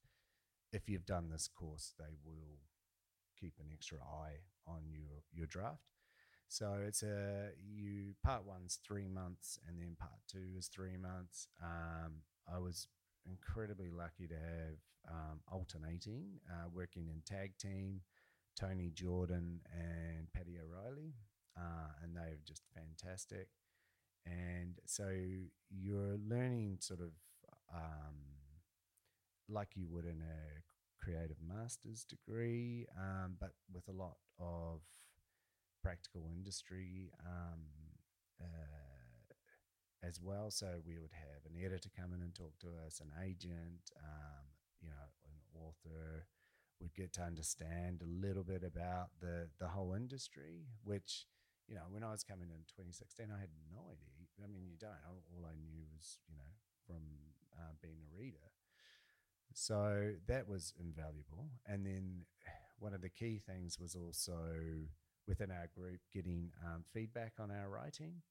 [0.71, 2.59] if you've done this course, they will
[3.39, 5.83] keep an extra eye on your your draft.
[6.49, 11.47] So it's a you part one's three months, and then part two is three months.
[11.61, 12.87] Um, I was
[13.25, 18.01] incredibly lucky to have um, alternating, uh, working in tag team,
[18.59, 21.13] Toni Jordan and Paddy O'Reilly,
[21.57, 23.47] uh, and they are just fantastic.
[24.25, 25.09] And so
[25.69, 27.11] you're learning sort of
[27.73, 28.15] um,
[29.47, 34.81] like you would in a creative master's degree, um, but with a lot of
[35.83, 37.61] practical industry um,
[38.41, 40.51] uh, as well.
[40.51, 44.45] So we would have an editor come in and talk to us, an agent, um,
[44.81, 46.25] you know, an author.
[46.79, 51.25] We'd get to understand a little bit about the the whole industry, which
[51.67, 54.15] you know, when I was coming in 2016, I had no idea.
[54.39, 54.95] I mean, you don't.
[55.07, 56.51] All all I knew was, you know,
[56.85, 57.03] from
[57.57, 58.51] uh, being a reader.
[59.53, 61.49] So that was invaluable.
[61.65, 62.25] And then
[62.79, 64.37] one of the key things was also
[65.27, 68.21] within our group getting um, feedback on our writing.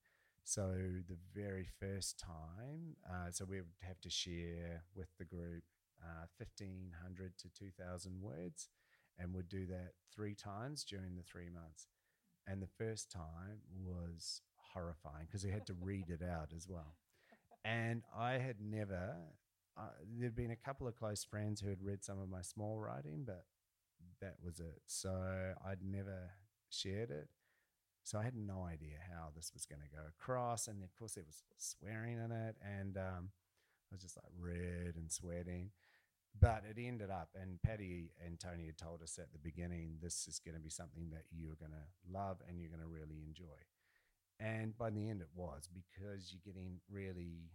[0.44, 0.72] So
[1.08, 5.64] the very first time, uh, so we would have to share with the group
[6.02, 8.68] uh, 1,500 to 2,000 words,
[9.18, 11.86] and would do that three times during the three months.
[12.46, 16.96] And the first time was horrifying because we had to read it out as well.
[17.64, 19.16] And I had never,
[19.76, 22.78] uh, there'd been a couple of close friends who had read some of my small
[22.78, 23.46] writing, but
[24.20, 24.82] that was it.
[24.86, 26.30] So I'd never
[26.70, 27.28] shared it.
[28.04, 30.68] So I had no idea how this was going to go across.
[30.68, 32.54] And of course, there was swearing in it.
[32.62, 33.30] And um,
[33.90, 35.70] I was just like red and sweating.
[36.40, 40.26] But it ended up, and Paddy and Toni had told us at the beginning, this
[40.28, 43.22] is going to be something that you're going to love and you're going to really
[43.24, 43.56] enjoy.
[44.38, 47.48] And by the end, it was because you're getting really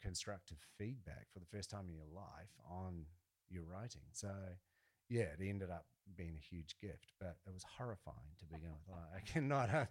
[0.00, 3.04] constructive feedback for the first time in your life on
[3.50, 4.08] your writing.
[4.12, 4.32] So,
[5.08, 5.84] yeah, it ended up
[6.16, 8.88] being a huge gift, but it was horrifying to begin with.
[8.96, 9.86] Like, I cannot, uh,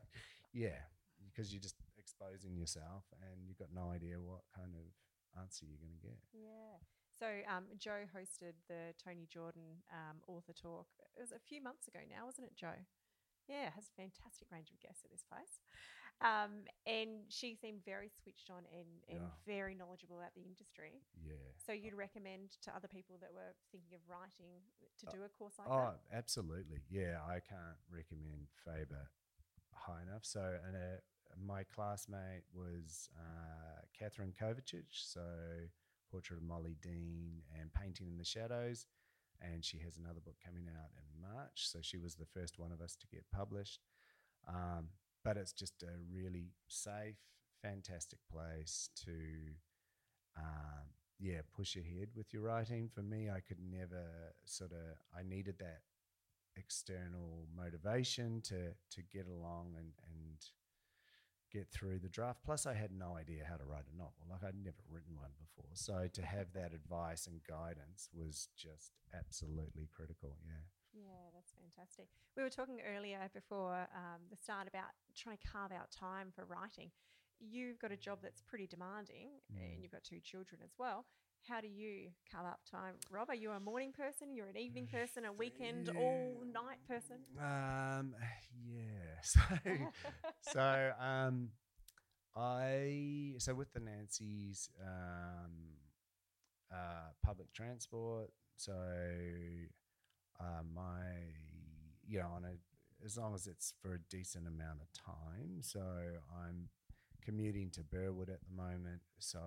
[0.51, 0.81] yeah,
[1.23, 4.85] because you're just exposing yourself and you've got no idea what kind of
[5.39, 6.17] answer you're going to get.
[6.33, 6.81] Yeah.
[7.21, 10.89] So um, Joe hosted the Toni Jordan um, author talk.
[11.13, 12.81] It was a few months ago now, wasn't it, Joe?
[13.45, 15.61] Yeah, has a fantastic range of guests at this place.
[16.17, 19.37] Um, and she seemed very switched on and, and Yeah.
[19.45, 21.05] very knowledgeable about the industry.
[21.21, 21.45] Yeah.
[21.61, 24.65] So you'd recommend to other people that were thinking of writing
[24.97, 26.01] to do a course like Oh, that?
[26.01, 26.81] Oh, absolutely.
[26.89, 29.13] Yeah, I can't recommend Faber
[29.77, 30.25] high enough.
[30.25, 30.97] So, and uh,
[31.37, 35.21] my classmate was uh, Katherine Kovacic, so
[36.11, 38.85] Portrait of Molly Dean and Painting in the Shadows.
[39.41, 41.67] And she has another book coming out in March.
[41.67, 43.79] So she was the first one of us to get published.
[44.47, 44.89] Um,
[45.23, 47.17] but it's just a really safe,
[47.61, 49.11] fantastic place to
[50.37, 50.85] um,
[51.19, 52.89] yeah, push ahead with your writing.
[52.93, 55.81] For me, I could never sort of, I needed that
[56.57, 60.35] external motivation to to get along and and
[61.51, 62.39] get through the draft.
[62.43, 64.25] Plus, I had no idea how to write a novel.
[64.29, 68.91] Like I'd never written one before, so to have that advice and guidance was just
[69.13, 70.37] absolutely critical.
[70.45, 70.63] Yeah.
[70.93, 72.07] Yeah, that's fantastic.
[72.35, 76.43] We were talking earlier before um, the start about trying to carve out time for
[76.45, 76.91] writing.
[77.39, 79.73] You've got a job that's pretty demanding Mm.
[79.73, 81.05] and you've got two children as well.
[81.47, 82.93] How do you carve up time?
[83.09, 84.33] Rob, are you a morning person?
[84.33, 87.17] You're an evening person, a weekend, all night person?
[87.39, 88.15] Um.
[88.65, 88.87] Yeah.
[89.23, 89.39] So.
[90.41, 91.49] so um,
[92.35, 95.51] I so with the Nancy's um,
[96.73, 98.31] uh, public transport.
[98.55, 98.73] So
[100.39, 101.01] uh, my
[102.07, 105.61] you know on a as long as it's for a decent amount of time.
[105.61, 106.69] So I'm
[107.23, 109.01] commuting to Burwood at the moment.
[109.19, 109.39] So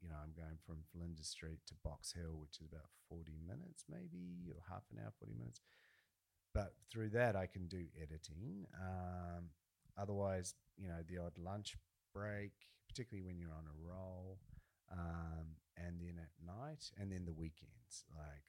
[0.00, 3.84] you know I'm going from Flinders Street to Box Hill, which is about 40 minutes
[3.88, 5.60] maybe or half an hour, 40 minutes
[6.54, 8.66] but through that I can do editing.
[8.80, 9.50] Um,
[9.96, 11.76] otherwise, you know, the odd lunch
[12.14, 12.52] break,
[12.88, 14.38] particularly when you're on a roll,
[14.90, 18.04] um, and then at night, and then the weekends.
[18.16, 18.42] Like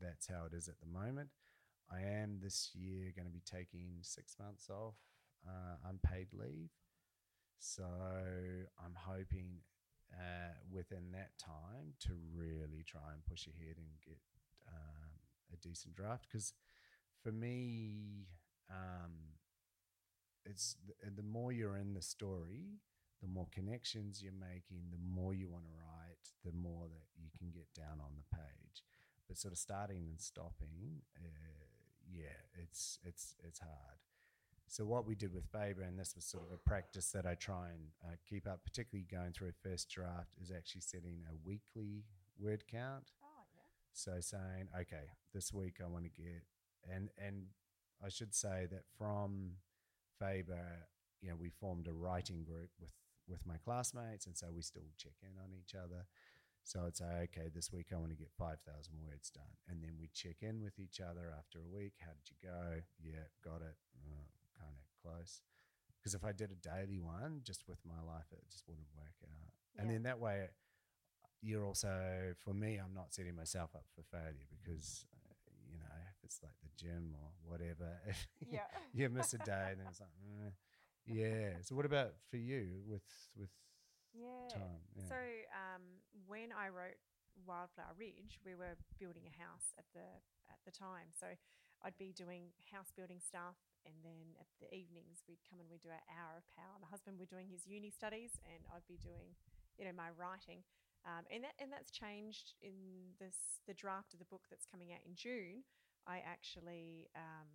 [0.00, 1.30] that's how it is at the moment.
[1.90, 4.94] I am this year going to be taking six months off
[5.48, 6.70] uh, unpaid leave,
[7.58, 9.58] so I'm hoping
[10.12, 14.18] uh, within that time to really try and push ahead and get
[14.68, 15.10] um,
[15.52, 16.52] a decent draft because
[17.22, 18.26] for me,
[18.70, 19.12] um,
[20.44, 22.80] it's the, the more you're in the story,
[23.20, 27.28] the more connections you're making, the more you want to write, the more that you
[27.38, 28.82] can get down on the page.
[29.28, 31.66] But sort of starting and stopping, uh,
[32.10, 33.98] yeah, it's it's it's hard.
[34.70, 37.34] So what we did with Faber, and this was sort of a practice that I
[37.34, 41.34] try and uh, keep up, particularly going through a first draft, is actually setting a
[41.44, 42.04] weekly
[42.38, 43.10] word count.
[43.20, 43.62] Oh, yeah.
[43.92, 46.44] So saying, okay, this week I want to get,
[46.88, 47.46] and and
[48.00, 49.58] I should say that from
[50.20, 50.86] Faber,
[51.20, 52.94] you know, we formed a writing group with
[53.26, 56.06] with my classmates, and so we still check in on each other.
[56.62, 59.82] So I'd say, okay, this week I want to get five thousand words done, and
[59.82, 61.94] then we check in with each other after a week.
[61.98, 62.82] How did you go?
[63.02, 63.74] Yeah, got it.
[64.06, 64.30] Uh,
[65.02, 65.40] close.
[66.00, 69.14] Because if I did a daily one, just with my life, it just wouldn't work
[69.24, 69.52] out.
[69.78, 70.48] And then that way,
[71.42, 75.34] you're also for me i'm not setting myself up for failure because uh,
[75.70, 78.66] you know if it's like the gym or whatever if Yeah.
[78.92, 80.50] you miss a day then it's like mm,
[81.06, 83.02] yeah so what about for you with
[83.36, 83.50] with
[84.12, 84.52] Yeah.
[84.52, 85.04] time yeah.
[85.08, 85.14] So
[85.54, 85.82] um,
[86.26, 86.98] when I wrote
[87.46, 90.06] Wildflower Ridge, we were building a house at the
[90.50, 91.10] at the time.
[91.14, 91.26] So
[91.82, 93.56] I'd be doing house building stuff
[93.86, 96.76] and then at the evenings we'd come and we'd do our hour of power.
[96.80, 99.34] My husband were doing his uni studies, and I'd be doing,
[99.78, 100.62] you know, my writing.
[101.08, 104.92] Um, and that and that's changed in this the draft of the book that's coming
[104.92, 105.64] out in June.
[106.06, 107.48] I actually um,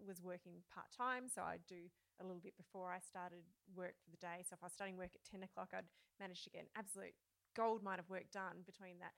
[0.00, 3.44] was working part time, so I'd do a little bit before I started
[3.76, 4.40] work for the day.
[4.40, 7.12] So if I was starting work at ten o'clock, I'd manage to get an absolute
[7.56, 9.12] gold mine of work done between that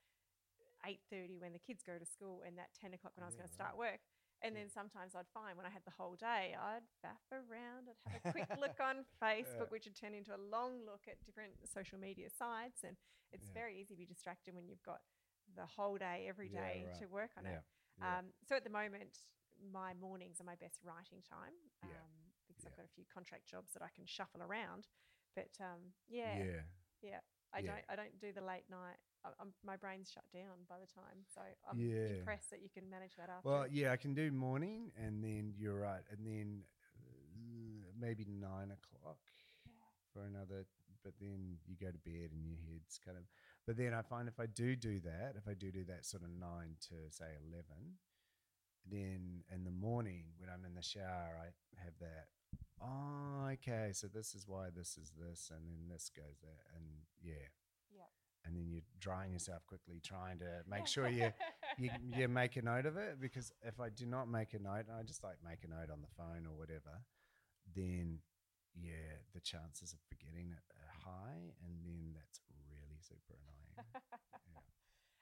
[0.83, 3.35] eight thirty when the kids go to school and that ten o'clock when I was
[3.35, 4.01] Yeah, going to start work.
[4.41, 4.61] And Yeah.
[4.61, 8.21] then sometimes I'd find when I had the whole day, I'd faff around, I'd have
[8.25, 11.99] a quick look on Facebook, which would turn into a long look at different social
[11.99, 12.83] media sites.
[12.83, 12.97] And
[13.31, 13.53] it's Yeah.
[13.53, 15.01] very easy to be distracted when you've got
[15.55, 16.99] the whole day, every day Yeah, right.
[16.99, 17.61] to work on Yeah, it.
[18.01, 18.17] yeah.
[18.19, 19.23] Um, so at the moment,
[19.71, 22.69] my mornings are my best writing time um, because yeah.
[22.69, 24.87] I've got a few contract jobs that I can shuffle around.
[25.35, 26.61] But um, yeah, yeah.
[27.01, 27.19] yeah,
[27.53, 27.71] I Yeah.
[27.71, 28.97] don't I don't do the late night.
[29.39, 32.17] I'm, my brain's shut down by the time, so I'm Yeah.
[32.19, 33.47] impressed that you can manage that after.
[33.47, 36.63] Well, yeah, I can do morning, and then you're right, and then
[36.97, 39.19] uh, maybe nine o'clock
[40.13, 40.65] for another.
[41.03, 43.23] But then you go to bed, and your head's kind of.
[43.65, 46.23] But then I find if I do do that, if I do do that sort
[46.23, 47.97] of nine to say eleven,
[48.85, 51.49] then in the morning when I'm in the shower, I
[51.83, 52.27] have that.
[52.79, 53.93] Oh, okay.
[53.93, 56.85] So this is why this is this, and then this goes there, and
[57.23, 57.49] yeah.
[58.43, 58.47] Yeah.
[58.47, 61.31] And then you're drying yourself quickly, trying to make sure you
[61.77, 64.85] you, you make a note of it because if I do not make a note,
[64.89, 67.01] and I just like make a note on the phone or whatever,
[67.75, 68.19] then
[68.73, 73.85] yeah, the chances of forgetting it are high, and then that's really super annoying.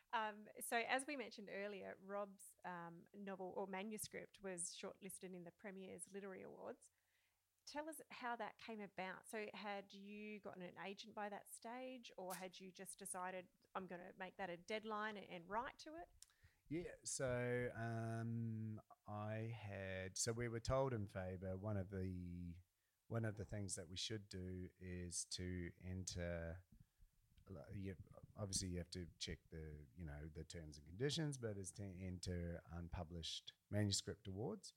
[0.09, 5.53] Um, so, as we mentioned earlier, Rob's um, novel or manuscript was shortlisted in the
[5.61, 6.81] Premier's Literary Awards.
[7.71, 9.29] Tell us how that came about.
[9.29, 13.85] So, had you gotten an agent by that stage, or had you just decided, I'm
[13.85, 16.09] going to make that a deadline and, and write to it?
[16.69, 22.53] Yeah, so um, I had so we were told in Faber one of the
[23.07, 26.57] one of the things that we should do is to enter.
[27.73, 27.95] You,
[28.39, 29.65] obviously, you have to check the
[29.97, 34.73] you know the terms and conditions, but is to enter unpublished manuscript awards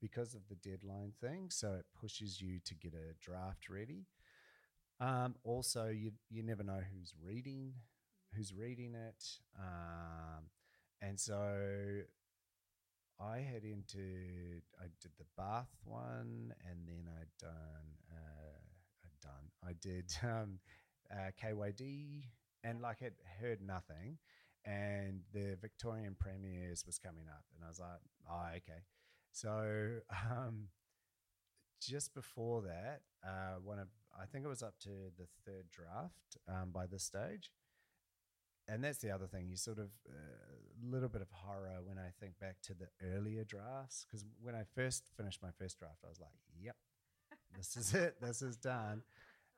[0.00, 1.48] because of the deadline thing.
[1.50, 4.06] So it pushes you to get a draft ready.
[5.00, 7.74] Um, also, you you never know who's reading
[8.34, 9.24] who's reading it.
[9.58, 10.44] Um,
[11.00, 12.02] and so
[13.20, 18.58] I had entered, I did the Bath one, and then I'd done, uh,
[19.04, 20.58] I'd done, I did um,
[21.10, 22.24] uh, KYD,
[22.62, 24.18] and like had heard nothing.
[24.66, 28.80] And the Victorian Premier's was coming up, and I was like, oh, okay.
[29.34, 29.98] So
[30.30, 30.68] um,
[31.82, 36.38] just before that, uh, one of, I think it was up to the third draft
[36.48, 37.50] um, by this stage
[38.68, 39.48] and that's the other thing.
[39.48, 42.88] You sort of a uh, little bit of horror when I think back to the
[43.14, 46.76] earlier drafts because when I first finished my first draft, I was like, "Yep,
[47.56, 48.16] this is it.
[48.20, 49.02] This is done."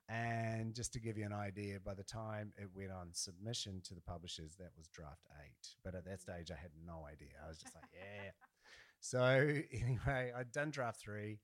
[0.09, 3.95] And just to give you an idea, by the time it went on submission to
[3.95, 5.75] the publishers, that was draft eight.
[5.85, 7.35] But at that stage, I had no idea.
[7.45, 8.31] I was just like, "Yeah."
[9.01, 9.19] So
[9.73, 11.41] anyway, I'd done draft three.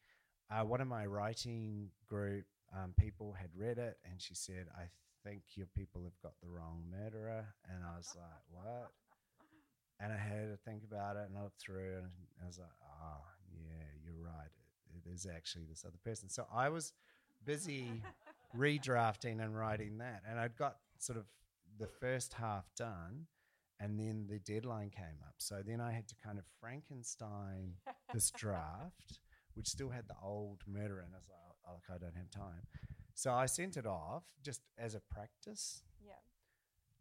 [0.51, 2.45] Uh, one of my writing group
[2.77, 4.85] um, people had read it, and she said, "I
[5.25, 8.91] think your people have got the wrong murderer." And I was like, "What?"
[10.01, 12.11] And I had to think about it, and I looked through, and
[12.43, 14.51] I was like, "Oh, yeah, you're right.
[14.95, 16.93] It, it is actually this other person." So I was
[17.45, 18.03] busy
[18.57, 21.27] redrafting and writing that, and I'd got sort of
[21.79, 23.27] the first half done.
[23.83, 25.35] And then the deadline came up.
[25.38, 27.75] So then I had to kind of Frankenstein
[28.14, 29.18] this draft,
[29.55, 31.07] which still had the old murder in.
[31.12, 32.62] I was like, oh, I don't have time.
[33.14, 35.83] So I sent it off just as a practice.
[36.01, 36.12] Yeah.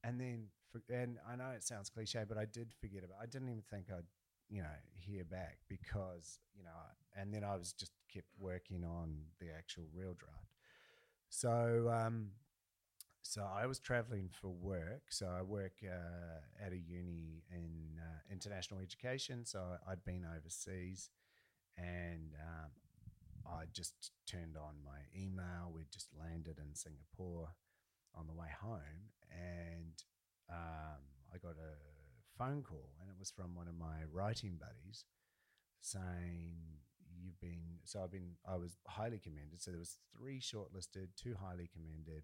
[0.03, 3.17] And then, for, and I know it sounds cliche, but I did forget about.
[3.21, 4.05] I didn't even think I'd,
[4.49, 6.69] you know, hear back because you know.
[7.15, 10.55] And then I was just kept working on the actual real draft.
[11.29, 12.31] So, um,
[13.21, 15.03] so I was traveling for work.
[15.09, 19.45] So I work uh, at a uni in uh, international education.
[19.45, 21.09] So I'd been overseas,
[21.77, 22.71] and um,
[23.45, 25.71] I just turned on my email.
[25.73, 27.49] We'd just landed in Singapore
[28.15, 30.03] on the way home, and
[30.49, 31.01] um,
[31.33, 35.05] I got a phone call, and it was from one of my writing buddies
[35.79, 36.53] saying,
[37.19, 39.61] "You've been so I've been I was highly commended.
[39.61, 42.23] So there was three shortlisted, two highly commended,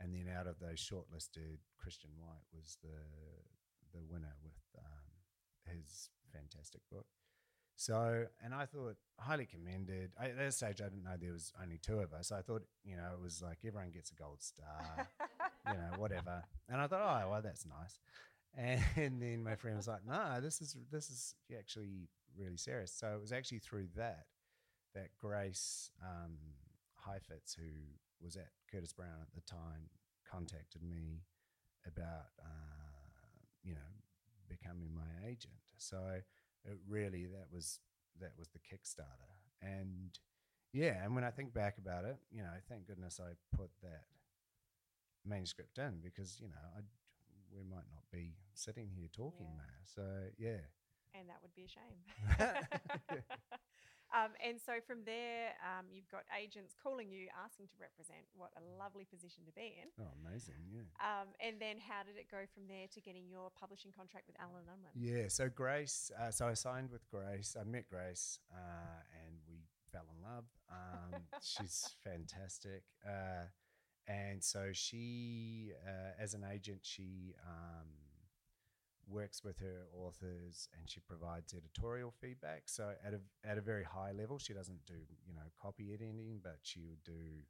[0.00, 2.98] and then out of those shortlisted, Christian White was the
[3.92, 7.06] the winner with um, his fantastic book."
[7.78, 10.10] So, and I thought highly commended.
[10.20, 12.32] I, at that stage, I didn't know there was only two of us.
[12.32, 15.06] I thought, you know, it was like everyone gets a gold star,
[15.64, 16.42] you know, whatever.
[16.68, 18.00] And I thought, oh, well, that's nice.
[18.56, 18.82] And
[19.22, 22.92] then my friend was like, no, this is this is actually really serious.
[22.92, 24.26] So it was actually through that
[24.96, 26.34] that Grace um,
[26.96, 27.62] Heifetz, who
[28.22, 29.90] was at Curtis Brown at the time,
[30.30, 31.22] contacted me
[31.86, 33.26] about uh,
[33.62, 33.92] you know
[34.48, 35.54] becoming my agent.
[35.76, 35.98] So
[36.64, 37.80] it really that was
[38.20, 40.18] that was the Kickstarter, and
[40.72, 44.04] yeah, and when I think back about it, you know, thank goodness I put that
[45.24, 46.80] manuscript in because you know I
[47.54, 49.56] we might not be sitting here talking Yeah.
[49.56, 49.76] now.
[49.84, 50.02] So
[50.38, 50.60] yeah,
[51.14, 51.98] and that would be a shame.
[54.14, 58.24] um, and so from there, um, you've got agents calling you, asking to represent.
[58.36, 59.88] What a lovely position to be in.
[60.00, 60.88] oh amazing, yeah.
[61.00, 64.36] Um, and then how did it go from there to getting your publishing contract with
[64.40, 64.92] Allen Unwin?
[64.96, 67.56] Yeah, so Grace, uh, so I signed with Grace.
[67.58, 70.44] I met Grace, uh, and we fell in love.
[70.70, 73.52] Um, she's fantastic, uh,
[74.06, 77.88] and so she, uh, as an agent, she um,
[79.08, 82.62] works with her authors, and she provides editorial feedback.
[82.66, 84.94] So at a at a very high level, she doesn't do
[85.26, 87.42] you know copy editing, but she would do.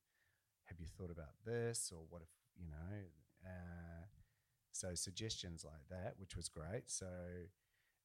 [0.65, 2.99] Have you thought about this, or what if you know?
[3.45, 4.05] Uh,
[4.73, 6.85] so suggestions like that, which was great.
[6.91, 7.07] So,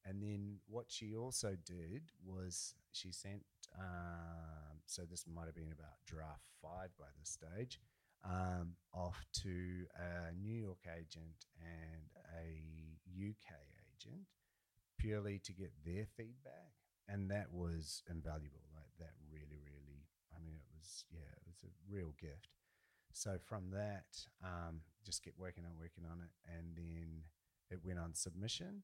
[0.06, 3.44] and then what she also did was she sent.
[3.78, 7.80] Um, so this might have been about draft five by this stage,
[8.24, 13.54] um, off to a New York agent and a UK
[13.94, 14.28] agent,
[14.98, 16.74] purely to get their feedback,
[17.08, 18.66] and that was invaluable.
[18.76, 20.06] Like that, really, really.
[20.36, 22.50] I mean, it was yeah, it was a real gift.
[23.14, 24.06] So from that,
[24.44, 27.24] um, just kept working on working on it, and then
[27.70, 28.84] it went on submission.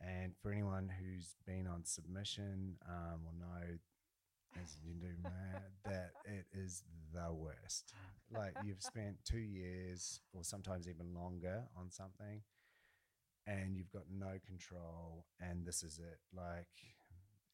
[0.00, 3.78] And for anyone who's been on submission, um, will know,
[4.62, 6.82] as you do, Matt, that it is
[7.12, 7.92] the worst.
[8.30, 12.42] Like you've spent two years, or sometimes even longer, on something,
[13.46, 15.26] and you've got no control.
[15.40, 16.18] And this is it.
[16.34, 16.68] Like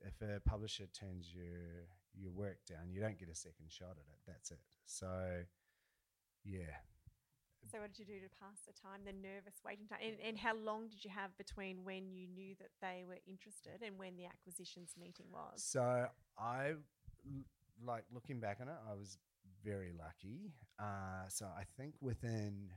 [0.01, 1.86] if a publisher turns your
[2.18, 4.18] your work down, you don't get a second shot at it.
[4.26, 4.59] That's it.
[4.86, 5.43] So,
[6.45, 6.82] yeah,
[7.70, 9.99] So what did you do to pass the time, the nervous waiting time?
[10.03, 13.82] And, and how long did you have between when you knew that they were interested
[13.84, 15.62] and when the acquisitions meeting was?
[15.62, 16.07] So
[16.38, 16.72] i
[17.84, 19.18] like looking back on it, I was
[19.64, 20.53] very lucky.
[20.78, 22.70] Uh, so I think within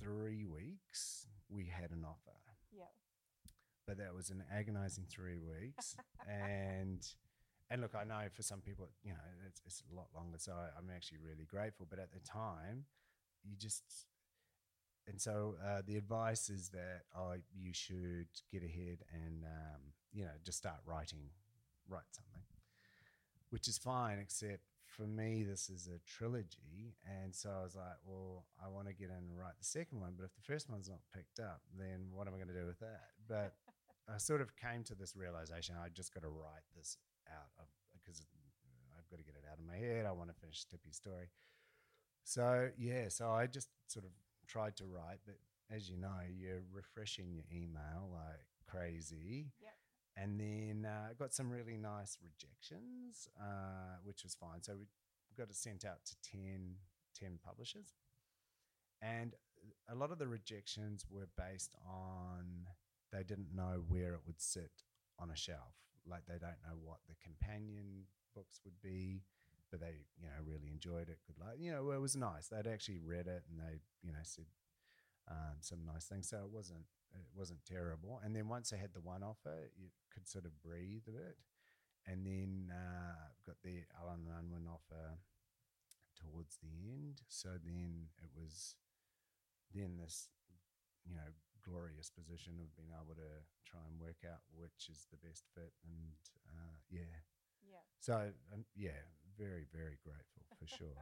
[0.00, 2.36] three weeks we had an offer,
[2.72, 2.84] Yeah.
[3.86, 5.96] but that was an agonizing three weeks.
[6.28, 7.06] and
[7.70, 10.38] and look, I know for some people, you know, it's, it's a lot longer.
[10.38, 11.86] So I, I'm actually really grateful.
[11.88, 12.84] But at the time,
[13.44, 13.82] you just
[15.06, 19.80] and so uh, the advice is that oh, you should get ahead and um,
[20.12, 21.30] you know just start writing,
[21.88, 22.42] write something,
[23.50, 24.18] which is fine.
[24.18, 24.60] Except
[24.98, 28.92] for me, this is a trilogy, and so I was like, well, I want to
[28.92, 31.62] get in and write the second one, but if the first one's not picked up,
[31.78, 33.14] then what am I going to do with that?
[33.28, 33.54] But
[34.12, 36.98] I sort of came to this realization: I just got to write this
[37.30, 40.04] out because uh, I've got to get it out of my head.
[40.04, 41.30] I want to finish Tippy's story.
[42.24, 44.10] So yeah, so I just sort of
[44.48, 45.36] tried to write, but
[45.70, 49.52] as you know, you're refreshing your email like crazy.
[49.62, 49.77] Yep.
[50.20, 54.62] And then uh, got some really nice rejections, uh, which was fine.
[54.62, 54.86] So we
[55.36, 56.74] got it sent out to 10,
[57.18, 57.94] 10 publishers.
[59.00, 59.34] And
[59.88, 62.66] a lot of the rejections were based on
[63.12, 64.82] they didn't know where it would sit
[65.18, 65.74] on a shelf.
[66.06, 68.04] Like they don't know what the companion
[68.34, 69.22] books would be,
[69.70, 71.18] but they, you know, really enjoyed it.
[71.26, 71.56] Good luck.
[71.58, 72.48] You know, it was nice.
[72.48, 74.46] They'd actually read it and they, you know, said
[75.30, 76.28] um, some nice things.
[76.28, 78.20] So it wasn't it wasn't terrible.
[78.24, 81.36] And then once I had the one offer, you could sort of breathe a bit.
[82.06, 85.18] And then uh, got the Allen and Unwin offer
[86.16, 87.20] towards the end.
[87.28, 88.76] So then it was
[89.74, 90.28] then this,
[91.04, 91.28] you know,
[91.64, 95.72] glorious position of being able to try and work out which is the best fit.
[95.84, 96.16] And
[96.48, 97.12] uh, yeah,
[97.60, 97.84] Yeah.
[98.00, 99.04] so um, yeah,
[99.36, 100.96] very very grateful for sure.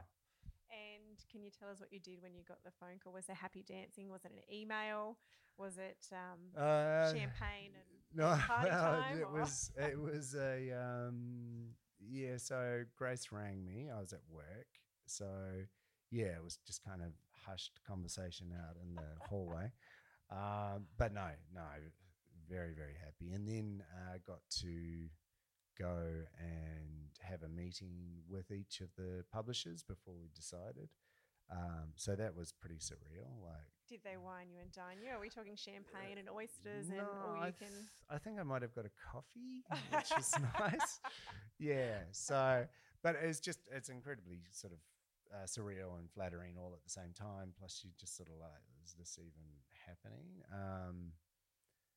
[1.31, 3.13] Can you tell us what you did when you got the phone call?
[3.13, 4.09] Was there happy dancing?
[4.09, 5.17] Was it an email?
[5.57, 9.17] Was it um, Uh, champagne and No, party well, time?
[9.19, 12.37] it or- was it was a um, yeah.
[12.37, 13.89] So Grace rang me.
[13.89, 14.67] I was at work,
[15.07, 15.25] so
[16.11, 17.11] yeah, it was just kind of
[17.45, 19.71] hushed conversation out in the hallway.
[20.29, 21.65] Um, but no, no,
[22.49, 23.33] very very happy.
[23.33, 25.07] And then uh, got to
[25.79, 25.97] go
[26.39, 30.89] and have a meeting with each of the publishers before we decided.
[31.51, 33.29] Um, so that was pretty surreal.
[33.41, 35.09] Like Did they wine you and dine you?
[35.11, 37.87] Are we talking champagne and oysters and no, all I, you th- can?
[38.09, 40.99] I think I might have got a coffee, which is nice.
[41.59, 41.99] Yeah.
[42.11, 42.65] So,
[43.01, 44.79] but it's just it's incredibly sort of
[45.33, 47.53] uh, surreal and flattering all at the same time.
[47.57, 49.47] Plus, you just sort of like, is this even
[49.85, 50.27] happening?
[50.51, 51.11] Um,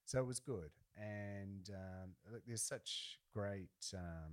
[0.05, 4.33] so it was good, and um, look, there's such great um,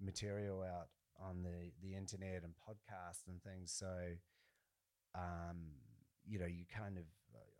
[0.00, 0.88] material out
[1.20, 3.72] on the the internet and podcasts and things.
[3.72, 4.16] So,
[5.14, 5.80] um,
[6.24, 7.04] you know, you kind of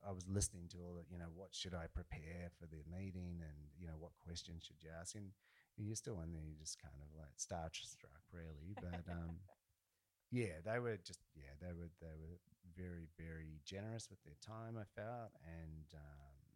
[0.07, 3.43] I was listening to all the, you know, what should I prepare for the meeting,
[3.43, 5.35] and you know, what questions should you ask, and
[5.77, 8.73] you're still in there, you're just kind of like starstruck, really.
[8.79, 9.43] But um,
[10.31, 12.39] yeah, they were just yeah, they were they were
[12.77, 14.79] very very generous with their time.
[14.79, 16.47] I felt and um,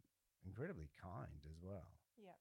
[0.45, 1.99] incredibly kind as well.
[2.17, 2.39] Yeah.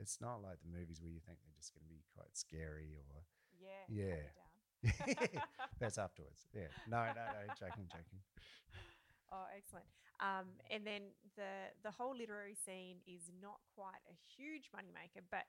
[0.00, 2.96] It's not like the movies where you think they're just going to be quite scary
[2.96, 3.26] or
[3.62, 3.86] Yeah.
[3.88, 4.42] Yeah.
[5.80, 6.46] that's afterwards.
[6.54, 8.20] Yeah, no, no, no, joking, joking.
[9.32, 9.88] Oh, excellent.
[10.20, 11.08] Um, and then
[11.40, 15.48] the the whole literary scene is not quite a huge moneymaker, but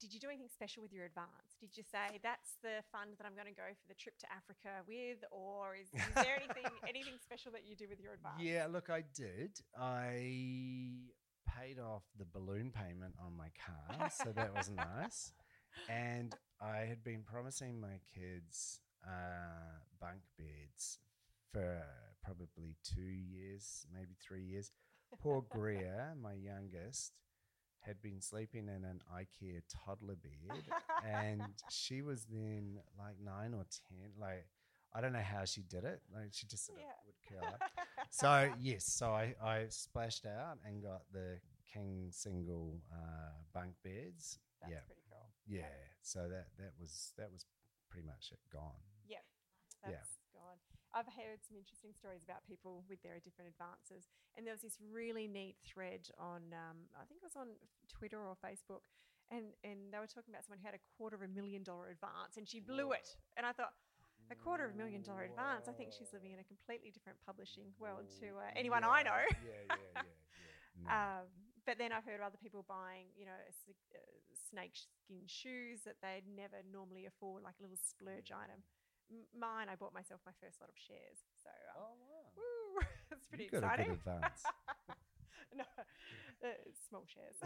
[0.00, 1.58] did you do anything special with your advance?
[1.60, 4.26] Did you say that's the fund that I'm going to go for the trip to
[4.32, 8.40] Africa with, or is, is there anything anything special that you do with your advance?
[8.40, 9.60] Yeah, look, I did.
[9.76, 11.12] I
[11.44, 15.32] paid off the balloon payment on my car, so that was nice.
[15.88, 20.98] And I had been promising my kids uh, bunk beds
[21.52, 21.82] for
[22.24, 24.70] probably two years, maybe three years.
[25.22, 27.12] Poor Greer, my youngest,
[27.80, 30.64] had been sleeping in an IKEA toddler bed,
[31.06, 31.40] and
[31.70, 34.10] she was then like nine or ten.
[34.20, 34.46] Like
[34.94, 36.00] I don't know how she did it.
[36.12, 36.92] Like she just sort of Yeah.
[37.06, 37.62] would curl up.
[38.10, 41.38] So yes, so I, I splashed out and got the
[41.72, 44.38] king single uh, bunk beds.
[44.62, 44.80] That's yeah.
[45.48, 45.72] Yeah.
[46.02, 47.44] So that that was that was
[47.90, 48.38] pretty much it.
[48.52, 48.84] Gone.
[49.08, 49.24] Yeah.
[49.84, 50.58] That's gone.
[50.94, 54.08] I've heard some interesting stories about people with their different advances.
[54.36, 57.54] And there was this really neat thread on, um, I think it was on
[57.92, 58.82] Twitter or Facebook.
[59.28, 61.92] And, and they were talking about someone who had a quarter of a million dollar
[61.92, 63.12] advance and she blew it.
[63.36, 63.76] And I thought,
[64.30, 65.68] a quarter of a million dollar advance.
[65.68, 69.24] I think she's living in a completely different publishing world to uh, anyone I know.
[69.40, 70.02] Yeah, yeah, yeah, yeah.
[70.78, 70.94] No.
[70.94, 71.26] Um,
[71.68, 74.00] but then I've heard of other people buying, you know, uh,
[74.32, 78.64] snake skin shoes that they'd never normally afford, like a little splurge item.
[79.12, 81.20] M- mine, I bought myself my first lot of shares.
[81.44, 82.32] So, um, oh wow.
[82.40, 82.80] woo,
[83.12, 83.84] it's pretty you got exciting.
[83.84, 84.40] a good advance.
[85.60, 85.68] no,
[86.40, 86.56] uh,
[86.88, 87.36] small shares.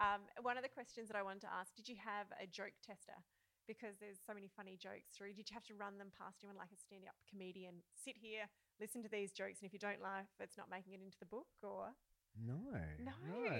[0.00, 2.80] um, one of the questions that I wanted to ask did you have a joke
[2.80, 3.20] tester?
[3.68, 5.36] Because there's so many funny jokes through.
[5.36, 7.84] Did you have to run them past anyone like a stand up comedian?
[7.92, 8.48] Sit here,
[8.80, 11.26] listen to these jokes, and if you don't laugh, it's not making it into the
[11.26, 11.46] book?
[11.62, 11.88] Or
[12.38, 12.54] No,
[13.00, 13.12] No.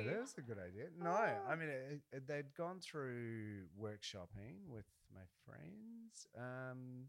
[0.05, 0.89] that was a good idea.
[0.99, 1.49] No, Oh.
[1.51, 7.09] I mean it, it, they'd gone through workshopping with my friends, um,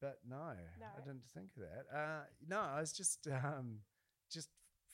[0.00, 0.86] but no, No.
[0.96, 1.86] I didn't think of that.
[1.96, 3.80] Uh, no, I was just um,
[4.30, 4.48] just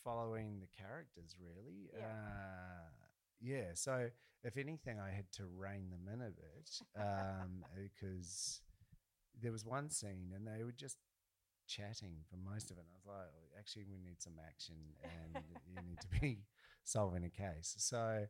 [0.05, 1.91] following the characters, really.
[1.97, 2.07] Yeah.
[2.07, 3.07] Uh,
[3.41, 3.71] yeah.
[3.75, 4.11] So
[4.45, 6.71] if anything, I had to rein them in a bit
[7.01, 8.61] um, because
[9.41, 10.97] there was one scene and they were just
[11.73, 12.85] chatting for most of it.
[12.85, 16.45] And I was like, "Oh, actually, we need some action and you need to be
[16.85, 17.75] solving a case.
[17.79, 18.27] So,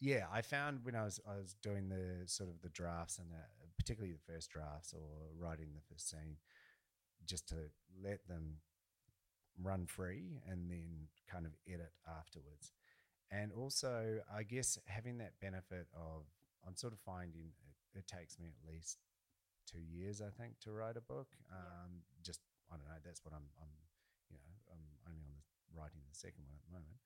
[0.00, 3.28] yeah, I found when I was I was doing the sort of the drafts and
[3.32, 6.36] uh, particularly the first drafts or writing the first scene,
[7.26, 7.56] just to
[8.02, 8.58] let them
[9.62, 12.72] run free and then kind of edit afterwards.
[13.30, 16.24] And also, I guess having that benefit of
[16.66, 17.52] I'm sort of finding
[17.94, 18.98] it, it takes me at least
[19.66, 21.28] two years, I think, to write a book.
[21.50, 21.56] Yeah.
[21.56, 21.90] Um,
[22.22, 22.40] Just
[22.70, 23.00] I don't know.
[23.04, 23.46] That's what I'm.
[23.60, 23.72] I'm
[24.30, 25.38] you know I'm only on the
[25.76, 26.98] writing the second one at the moment.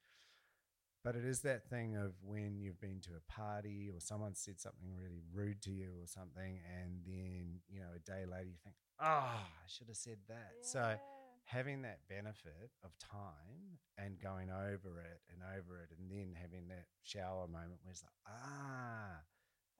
[1.04, 4.60] But it is that thing of when you've been to a party or someone said
[4.60, 8.58] something really rude to you or something, and then you know a day later you
[8.64, 10.98] think, "Ah, I should have said that." So
[11.44, 16.68] having that benefit of time and going over it and over it, and then having
[16.68, 19.22] that shower moment where it's like, "Ah,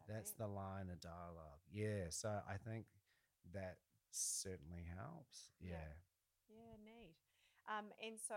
[0.09, 0.39] that's it.
[0.39, 1.61] the line of dialogue.
[1.71, 2.07] Yeah.
[2.11, 2.87] So I think
[3.53, 3.79] that
[4.11, 5.53] certainly helps.
[5.61, 5.79] Yeah.
[5.79, 5.93] Yeah.
[6.49, 7.17] Yeah, neat.
[7.69, 8.37] Um, and so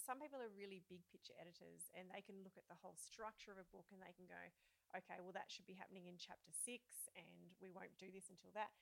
[0.00, 3.54] some people are really big picture editors and they can look at the whole structure
[3.54, 4.42] of a book and they can go,
[4.96, 8.50] okay, well, that should be happening in chapter six and we won't do this until
[8.58, 8.74] that.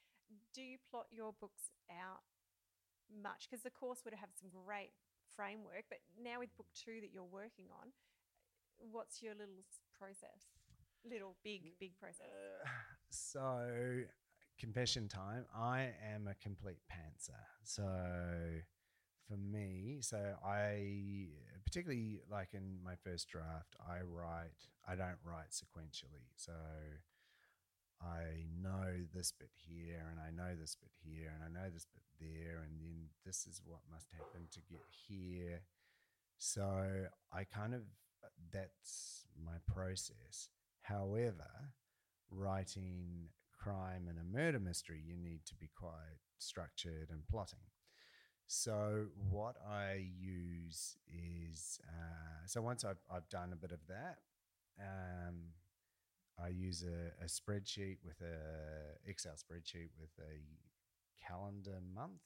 [0.56, 2.24] Do you plot your books out
[3.12, 3.48] much?
[3.48, 4.96] Because the course would have some great
[5.34, 7.92] framework, but now with book two that you're working on,
[8.80, 10.48] what's your little process?
[11.04, 12.28] Little, big, big process.
[12.28, 12.68] Uh,
[13.10, 14.04] so,
[14.58, 15.44] confession time.
[15.56, 17.38] I am a complete pantser.
[17.62, 17.84] So,
[19.28, 21.28] for me, so I
[21.64, 24.68] particularly like in my first draft, I write.
[24.86, 26.26] I don't write sequentially.
[26.36, 26.52] So,
[28.00, 31.86] I know this bit here, and I know this bit here, and I know this
[31.92, 35.62] bit there, and then this is what must happen to get here.
[36.38, 37.82] So I kind of
[38.52, 40.48] that's my process.
[40.82, 41.50] However,
[42.30, 43.28] writing
[43.58, 47.66] crime and a murder mystery, you need to be quite structured and plotting.
[48.46, 54.18] So what I use is uh, so once I've, I've done a bit of that,
[54.80, 55.52] um,
[56.42, 62.22] I use a, a spreadsheet with a Excel spreadsheet with a calendar month,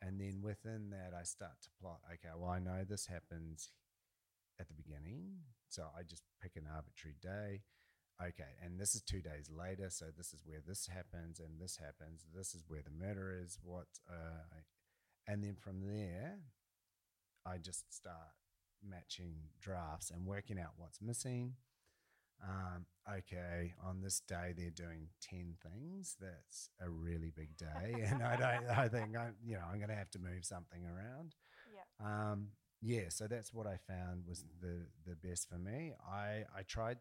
[0.00, 2.00] and then within that, I start to plot.
[2.14, 3.72] Okay, well, I know this happens
[4.60, 5.24] at the beginning,
[5.68, 7.62] so I just pick an arbitrary day.
[8.20, 11.76] Okay, and this is two days later, so this is where this happens, and this
[11.76, 12.24] happens.
[12.34, 13.58] This is where the murder is.
[13.62, 14.60] What, uh,
[15.28, 16.38] and then from there,
[17.44, 18.32] I just start
[18.82, 21.54] matching drafts and working out what's missing.
[22.42, 26.16] Um, okay, on this day they're doing ten things.
[26.18, 28.78] That's a really big day, and I don't.
[28.78, 31.34] I think I, you know I'm going to have to move something around.
[31.74, 32.30] Yeah.
[32.32, 32.48] Um,
[32.82, 35.92] yeah, so that's what I found was the the best for me.
[36.06, 36.98] I I tried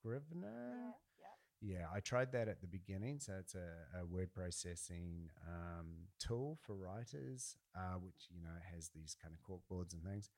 [0.00, 0.94] Scrivener.
[1.18, 1.76] Yeah.
[1.76, 3.20] Yeah, I tried that at the beginning.
[3.20, 8.90] So it's a, a word processing um, tool for writers, uh, which you know has
[8.94, 10.30] these kind of corkboards and things.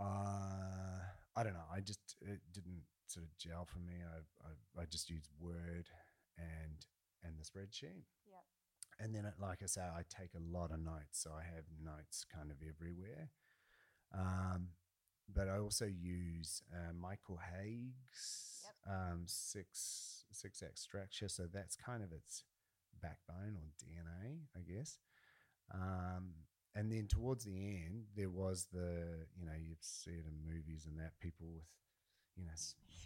[0.00, 1.04] Uh,
[1.36, 1.68] I don't know.
[1.70, 3.96] I just it didn't sort of gel for me.
[4.00, 5.88] I I, I just used Word
[6.38, 6.86] and
[7.22, 8.04] and the spreadsheet.
[8.26, 8.44] Yep.
[8.98, 11.64] And then, it, like I say, I take a lot of notes, so I have
[11.82, 13.30] notes kind of everywhere.
[14.12, 14.49] Um,
[15.40, 18.46] but I also use uh, Michael Hauge's
[18.86, 18.94] Yep.
[18.94, 22.44] um, six six act structure, so that's kind of its
[23.00, 24.98] backbone or DNA, I guess.
[25.72, 26.34] Um,
[26.74, 30.84] and then towards the end, there was the you know you see it in movies
[30.86, 31.64] and that people with
[32.36, 32.52] you know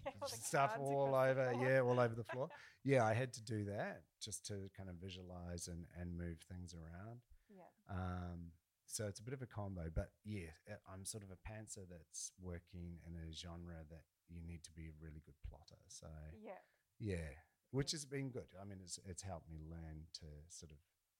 [0.20, 2.48] All stuff all over, yeah, all over the floor.
[2.84, 6.74] yeah, I had to do that just to kind of visualize and and move things
[6.74, 7.20] around.
[7.48, 7.70] Yeah.
[7.88, 8.50] Um,
[8.94, 11.82] so it's a bit of a combo, but yeah, uh, I'm sort of a pantser
[11.90, 15.82] that's working in a genre that you need to be a really good plotter.
[15.88, 16.06] So
[16.40, 16.60] Yeah.
[17.00, 17.30] yeah,
[17.72, 18.54] which has been good.
[18.60, 20.78] I mean, it's it's helped me learn to sort of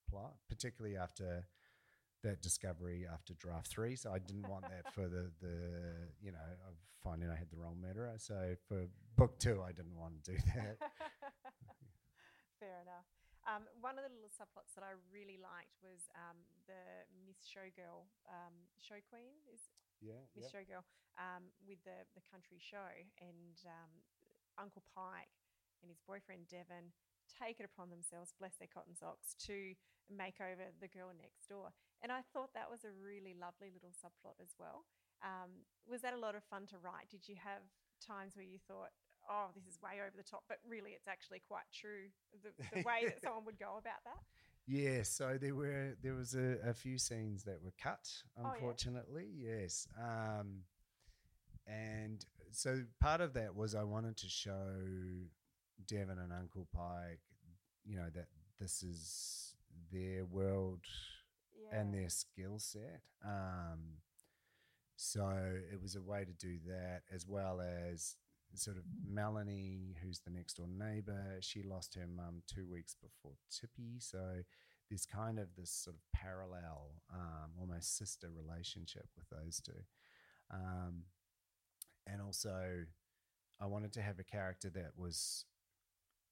[0.08, 1.48] plot, particularly after
[2.22, 3.96] that discovery after draft three.
[3.96, 5.56] So I didn't want that for the the
[6.22, 8.14] you know of finding I had the wrong murderer.
[8.18, 10.78] So for book two, I didn't want to do that.
[12.60, 13.23] Fair enough.
[13.44, 18.08] Um, one of the little subplots that I really liked was um, the Miss Showgirl,
[18.24, 19.68] um, Show Queen is
[20.00, 20.48] yeah, Miss.
[20.48, 20.84] Showgirl
[21.20, 22.88] um, with the the country show,
[23.20, 23.92] and um,
[24.56, 25.32] Uncle Pike
[25.84, 26.96] and his boyfriend Devon
[27.28, 29.76] take it upon themselves, bless their cotton socks, to
[30.08, 31.72] make over the girl next door.
[32.04, 34.84] And I thought that was a really lovely little subplot as well.
[35.24, 37.08] Um, was that a lot of fun to write?
[37.08, 37.64] Did you have
[38.04, 38.92] times where you thought,
[39.30, 42.08] oh, this is way over the top, but really it's actually quite true
[42.42, 44.22] the, the way that someone would go about that?
[44.66, 48.50] Yeah, so there were there was a, a few scenes that were cut, yeah?
[48.50, 49.28] unfortunately.
[49.36, 50.62] Yes, um,
[51.66, 54.72] and so part of that was I wanted to show
[55.86, 57.20] Devon and Uncle Pike,
[57.84, 59.54] you know, that this is
[59.92, 60.80] their world
[61.54, 61.78] Yeah.
[61.80, 63.02] and their skill set.
[63.24, 63.98] Um,
[64.96, 65.26] so
[65.72, 68.16] it was a way to do that, as well as
[68.54, 71.38] sort of Melanie, who's the next door neighbor.
[71.40, 74.42] She lost her mum two weeks before Tippy, so
[74.88, 79.72] there's kind of this sort of parallel, um, almost sister relationship with those two.
[80.52, 81.04] Um,
[82.06, 82.84] and also,
[83.60, 85.46] I wanted to have a character that was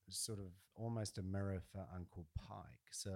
[0.09, 2.91] sort of almost a mirror for Uncle Pike.
[2.91, 3.15] So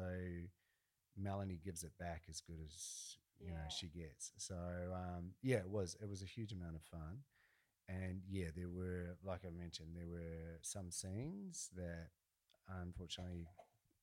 [1.17, 4.33] Melanie gives it back as good as you know she gets.
[4.39, 4.55] So
[4.95, 7.19] um, yeah, it was it was a huge amount of fun,
[7.89, 12.09] and yeah, there were like I mentioned, there were some scenes that
[12.82, 13.47] unfortunately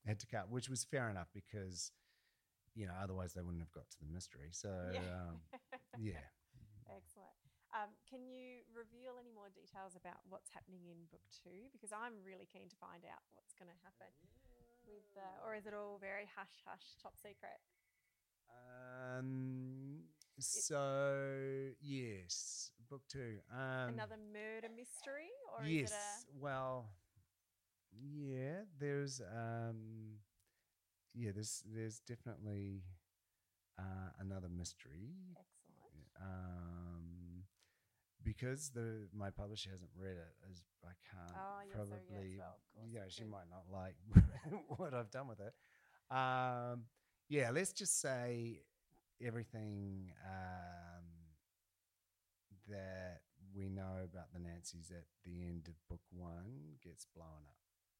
[0.06, 1.92] had to cut, which was fair enough because
[2.76, 4.50] you know otherwise they wouldn't have got to the mystery.
[4.52, 5.40] So um,
[6.00, 6.28] yeah,
[6.90, 7.38] Excellent.
[7.74, 11.74] Um, can you reveal any more details about what's happening in book two?
[11.74, 14.14] Because I'm really keen to find out what's going to happen
[14.86, 17.58] with, uh, or is it all very hush hush, top secret?
[18.46, 20.06] Um.
[20.38, 23.38] So yes, book two.
[23.52, 25.90] Um, Another murder mystery, or yes.
[25.90, 26.90] is it Well,
[27.92, 28.62] yeah.
[28.80, 30.20] There's um.
[31.16, 31.32] Yeah.
[31.34, 32.84] There's there's definitely
[33.80, 35.10] uh, another mystery.
[35.32, 36.06] excellent?
[36.22, 37.46] Um.
[38.24, 42.38] Because the my publisher hasn't read it, as I can't Oh, yes, so yes, probably.
[42.38, 43.96] well, yeah, she might not like
[44.78, 45.54] what I've done with it.
[46.16, 46.84] Um,
[47.28, 48.62] yeah, let's just say
[49.22, 50.93] everything um,
[52.70, 53.22] that
[53.56, 57.58] we know about the Nancys at the end of book one gets blown up.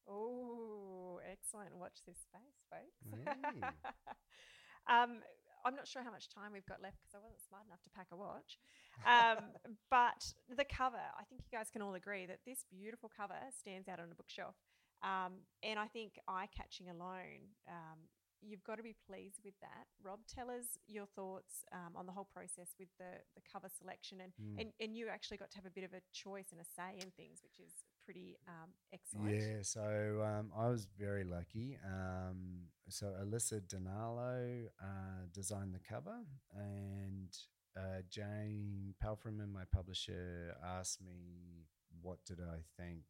[0.08, 1.76] Oh, excellent.
[1.76, 3.00] Watch this space, folks.
[3.08, 3.62] Hey.
[4.92, 5.22] um,
[5.64, 7.90] I'm not sure how much time we've got left because I wasn't smart enough to
[7.96, 8.60] pack a watch.
[9.08, 9.56] Um,
[9.90, 10.20] but
[10.52, 13.98] the cover, I think you guys can all agree that this beautiful cover stands out
[13.98, 14.56] on a bookshelf.
[15.00, 18.08] Um, and I think eye catching alone, um,
[18.46, 19.86] you've got to be pleased with that.
[20.02, 24.20] Rob, tell us your thoughts um, on the whole process with the, the cover selection.
[24.20, 24.60] And, Mm.
[24.60, 26.98] and, and you actually got to have a bit of a choice and a say
[27.00, 27.72] in things, which is
[28.04, 29.34] pretty um, excellent.
[29.34, 31.78] Yeah, so um, I was very lucky.
[31.84, 36.18] Um, so Alissa Dinallo uh, designed the cover,
[36.54, 37.28] and
[37.76, 41.66] uh, Jane Palfreman, my publisher, asked me
[42.02, 43.02] what did I think.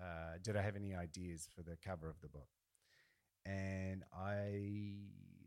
[0.00, 2.48] Uh, did I have any ideas for the cover of the book?
[3.48, 4.96] And I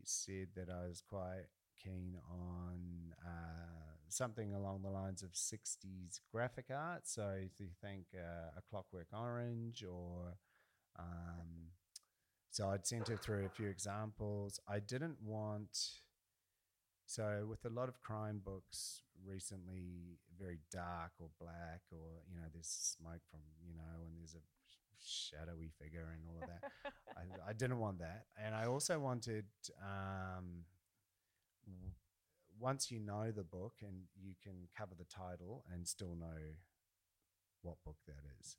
[0.04, 1.46] said that I was quite
[1.82, 7.02] keen on uh, something along the lines of 60s graphic art.
[7.04, 10.34] So if you think uh, a Clockwork Orange or.
[10.98, 11.70] Um,
[12.50, 14.60] so I'd sent her through a few examples.
[14.68, 15.78] I didn't want.
[17.06, 22.46] So with a lot of crime books recently, very dark or black, or you know,
[22.52, 24.44] there's smoke from you know, and there's a
[25.00, 26.92] shadowy figure and all of that.
[27.16, 29.44] I, I, didn't want that, and I also wanted
[29.80, 30.64] um,
[31.66, 31.92] w-
[32.58, 36.56] once you know the book and you can cover the title and still know
[37.62, 38.56] what book that is.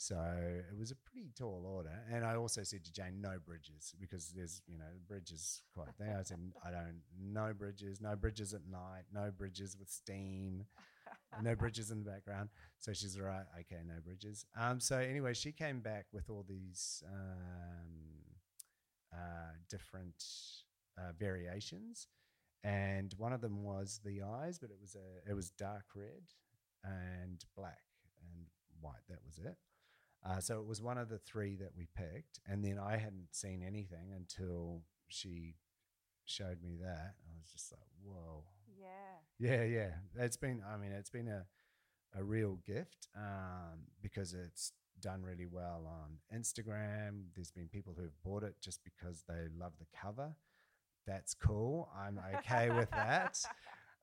[0.00, 1.92] So it was a pretty tall order.
[2.10, 6.16] And I also said to Jane, no bridges, because there's, you know, bridges quite there.
[6.18, 10.64] I said, I don't, no bridges, no bridges at night, no bridges with steam,
[11.42, 12.50] no bridges in the background.
[12.78, 13.44] So she's all right.
[13.60, 14.44] Okay, no bridges.
[14.58, 18.20] Um, so anyway, she came back with all these um,
[19.12, 20.24] uh, different
[20.98, 22.08] uh, variations.
[22.62, 26.24] And one of them was the eyes, but it was a it was dark red
[26.84, 27.80] and black
[28.22, 28.46] and
[28.80, 29.06] white.
[29.08, 29.56] That was it.
[30.22, 33.28] Uh, so it was one of the three that we picked, and then I hadn't
[33.32, 35.54] seen anything until she
[36.26, 37.14] showed me that.
[37.26, 38.44] I was just like, "Whoa!"
[38.80, 39.50] Yeah.
[39.50, 39.90] Yeah, yeah.
[40.24, 40.62] It's been.
[40.66, 41.44] I mean, it's been a
[42.18, 47.24] a real gift um, because it's done really well on Instagram.
[47.34, 50.34] There's been people who've bought it just because they love the cover.
[51.06, 51.88] That's cool.
[51.96, 53.38] I'm okay with that.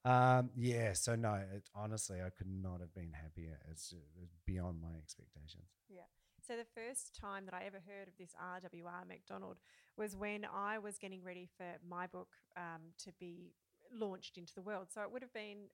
[0.05, 3.59] Um, yeah, so no, it, honestly, I could not have been happier.
[3.69, 5.67] It's, it's beyond my expectations.
[5.89, 6.07] Yeah.
[6.47, 9.57] So the first time that I ever heard of this RWR McDonald
[9.97, 13.51] was when I was getting ready for my book um, to be
[13.93, 14.87] launched into the world.
[14.93, 15.69] So it would have been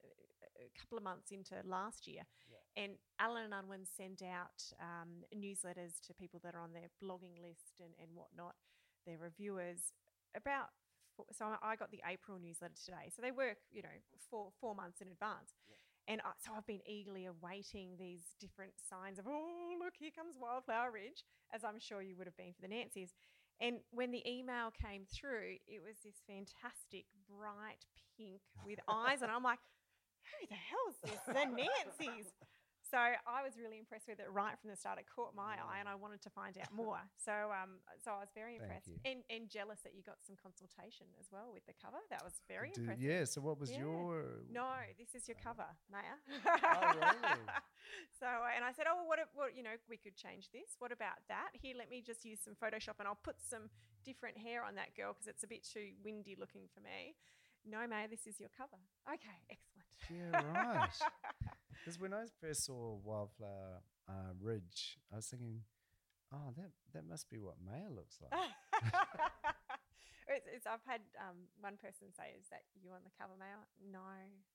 [0.59, 2.24] a couple of months into last year.
[2.49, 2.84] Yeah.
[2.84, 7.41] And Allen and Unwin send out um, newsletters to people that are on their blogging
[7.41, 8.55] list and, and whatnot,
[9.05, 9.93] their reviewers,
[10.36, 10.70] about
[11.32, 13.14] so I got the April newsletter today.
[13.16, 13.97] So they work, you know,
[14.32, 15.53] four four months in advance.
[15.70, 15.78] Yeah.
[16.07, 20.36] And I, so I've been eagerly awaiting these different signs of, oh, look, here comes
[20.41, 23.14] Wildflower Ridge, as I'm sure you would have been for the Nancys.
[23.61, 27.85] And when the email came through, it was this fantastic bright
[28.17, 29.21] pink with eyes.
[29.21, 29.59] And I'm like,
[30.23, 31.21] who the hell is this?
[31.27, 32.31] The Nancys.
[32.93, 35.01] So I was really impressed with it right from the start.
[35.01, 37.01] It caught my eye, and I wanted to find out more.
[37.17, 41.09] So, um, so I was very impressed and, and jealous that you got some consultation
[41.17, 41.97] as well with the cover.
[42.13, 43.01] That was very Did, impressive.
[43.01, 43.25] Yeah.
[43.25, 43.81] So, what was yeah.
[43.81, 44.45] your?
[44.45, 44.69] No,
[45.01, 46.21] this is your cover, Maya.
[46.45, 47.41] oh, really?
[48.21, 50.77] so, and I said, oh, well, what, what, you know, we could change this.
[50.77, 51.49] What about that?
[51.57, 53.73] Here, let me just use some Photoshop, and I'll put some
[54.05, 57.17] different hair on that girl because it's a bit too windy looking for me.
[57.65, 58.77] No, Maya, this is your cover.
[59.09, 59.89] Okay, excellent.
[60.13, 60.93] Yeah, right.
[61.84, 65.67] Because when I first saw Wildflower uh, Ridge, I was thinking,
[66.31, 68.31] oh, that that must be what Maya looks like.
[70.31, 73.59] it's, it's, I've had um, one person say, "Is that you on the cover, Maya?"
[73.84, 73.99] No,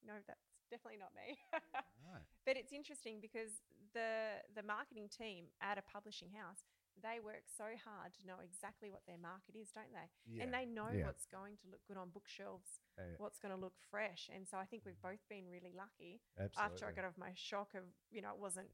[0.08, 1.36] no, that's definitely not me.
[1.52, 2.24] right.
[2.48, 3.60] But it's interesting because
[3.92, 6.64] the the marketing team at a publishing house
[7.02, 10.08] they work so hard to know exactly what their market is, don't they?
[10.26, 10.44] Yeah.
[10.44, 11.06] And they know yeah.
[11.06, 14.30] what's going to look good on bookshelves, uh, what's going to look fresh.
[14.32, 16.20] And so I think we've both been really lucky.
[16.38, 16.58] Absolutely.
[16.58, 18.68] After I got over my shock of, you know, it wasn't,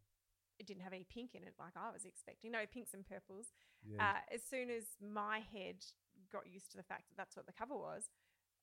[0.58, 2.52] it didn't have any pink in it like I was expecting.
[2.54, 3.52] No pinks and purples.
[3.82, 4.00] Yeah.
[4.00, 5.82] Uh, as soon as my head
[6.30, 8.10] got used to the fact that that's what the cover was,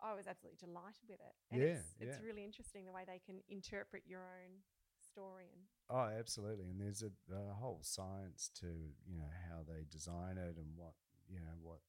[0.02, 1.36] I was absolutely delighted with it.
[1.52, 4.66] And yeah, it's, it's really interesting the way they can interpret your own
[5.12, 8.68] story and oh absolutely and there's a, a, whole science to
[9.06, 10.96] you know how they design it and what
[11.28, 11.80] you know what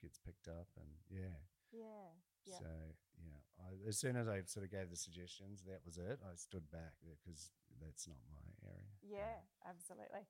[0.00, 1.36] gets picked up and yeah.
[1.72, 2.16] Yeah
[2.48, 2.58] yeah.
[2.58, 2.72] So
[3.20, 6.18] yeah I, as soon as i sort of gave the suggestions that was it.
[6.24, 8.96] I stood back because that's not my area.
[9.04, 10.24] Yeah absolutely.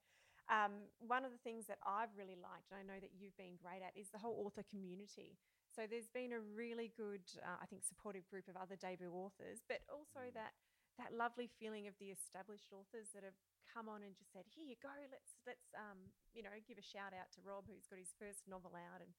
[0.51, 3.55] Um, one of the things that I've really liked, and I know that you've been
[3.55, 5.39] great at, is the whole author community.
[5.71, 9.63] So there's been a really good, uh, I think, supportive group of other debut authors,
[9.71, 10.35] but also mm.
[10.35, 10.59] that
[11.01, 13.37] that lovely feeling of the established authors that have
[13.67, 16.85] come on and just said, "Here you go, let's let's um, you know give a
[16.85, 19.11] shout out to Rob who's got his first novel out." And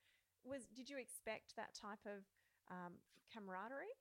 [0.46, 2.24] was did you expect that type of
[2.70, 3.02] um,
[3.34, 3.96] camaraderie?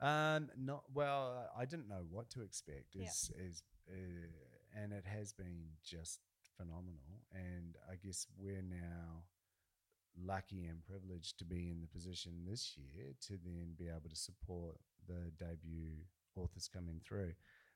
[0.00, 1.50] Um, not well.
[1.56, 2.94] I didn't know what to expect.
[2.94, 3.50] Is yeah.
[3.50, 4.30] is uh,
[4.78, 6.20] and it has been just
[6.56, 7.24] phenomenal.
[7.32, 9.24] And I guess we're now
[10.20, 14.16] lucky and privileged to be in the position this year to then be able to
[14.16, 16.04] support the debut
[16.36, 17.32] authors coming through.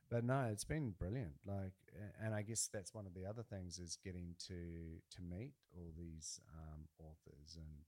[0.09, 1.33] but no, it's been brilliant.
[1.45, 1.73] Like,
[2.23, 5.91] and I guess that's one of the other things is getting to to meet all
[5.97, 7.85] these um, authors and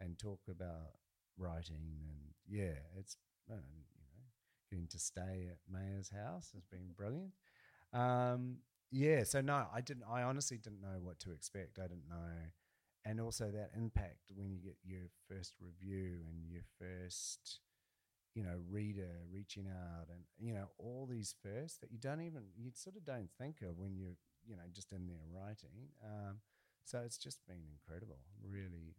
[0.00, 0.98] and talk about
[1.38, 3.16] writing and yeah, it's
[3.50, 4.22] uh, you know
[4.70, 7.32] getting to stay at Maya's house has been brilliant.
[7.92, 8.58] Um,
[8.90, 10.04] yeah, so no, I didn't.
[10.10, 11.78] I honestly didn't know what to expect.
[11.78, 12.32] I didn't know,
[13.04, 17.60] and also that impact when you get your first review and your first,
[18.34, 22.42] you know, reader reaching out, and you know all these firsts that you don't even
[22.56, 24.16] you sort of don't think of when you're
[24.46, 25.92] you know just in there writing.
[26.02, 26.40] Um,
[26.84, 28.96] so it's just been incredible, really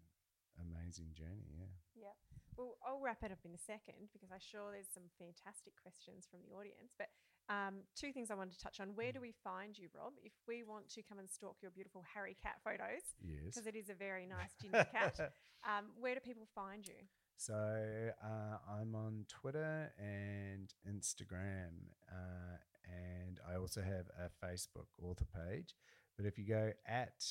[0.59, 1.51] amazing journey.
[1.57, 1.73] Yeah.
[1.95, 2.15] Yeah.
[2.55, 6.29] Well, I'll wrap it up in a second because I'm sure there's some fantastic questions
[6.29, 6.93] from the audience.
[6.93, 7.09] But
[7.49, 8.95] um, two things I wanted to touch on.
[8.95, 12.05] Where do we find you, Rob, if we want to come and stalk your beautiful
[12.13, 13.03] Harry cat photos?
[13.19, 13.51] Yes.
[13.51, 15.34] Because it is a very nice ginger cat.
[15.65, 17.01] Um, where do people find you?
[17.38, 25.25] So uh, I'm on Twitter and Instagram, uh, and I also have a Facebook author
[25.36, 25.75] page.
[26.15, 27.25] But if you go at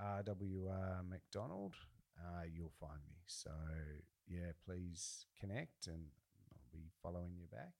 [0.00, 1.74] RWR McDonald,
[2.18, 3.16] uh, you'll find me.
[3.26, 3.50] So
[4.28, 6.04] yeah, please connect, and
[6.52, 7.72] I'll be following you back.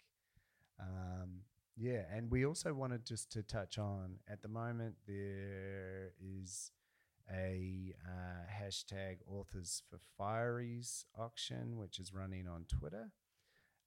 [0.80, 1.40] Um,
[1.76, 6.70] yeah, and we also wanted just to touch on at the moment there is
[7.32, 13.12] a uh, hashtag authors for fireys auction, which is running on Twitter.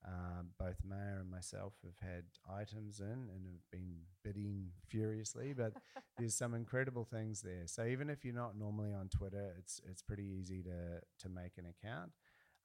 [0.05, 5.73] Um, both Maya and myself have had items in and have been bidding furiously, but
[6.17, 7.63] there's some incredible things there.
[7.65, 11.57] So even if you're not normally on Twitter, it's it's pretty easy to to make
[11.57, 12.11] an account.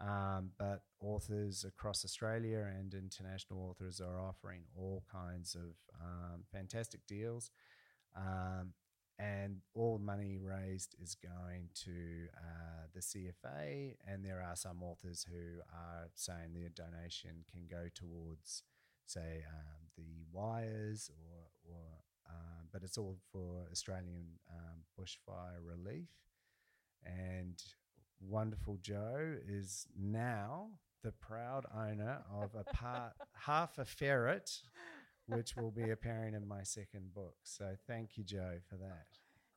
[0.01, 7.01] Um, but authors across Australia and international authors are offering all kinds of um, fantastic
[7.07, 7.51] deals.
[8.17, 8.75] Um,
[9.19, 13.97] and all money raised is going to uh, the CFA.
[14.07, 18.65] And there are some authors who are saying their donation can go towards,
[19.07, 21.81] say, um, the wires, or, or
[22.29, 26.09] um, but it's all for Australian um, bushfire relief.
[27.05, 27.63] And
[28.21, 30.71] wonderful Joe is now
[31.03, 33.13] the proud owner of a part,
[33.45, 34.51] half a ferret
[35.27, 37.37] which will be appearing in my second book.
[37.45, 39.07] So thank you, Joe, for that.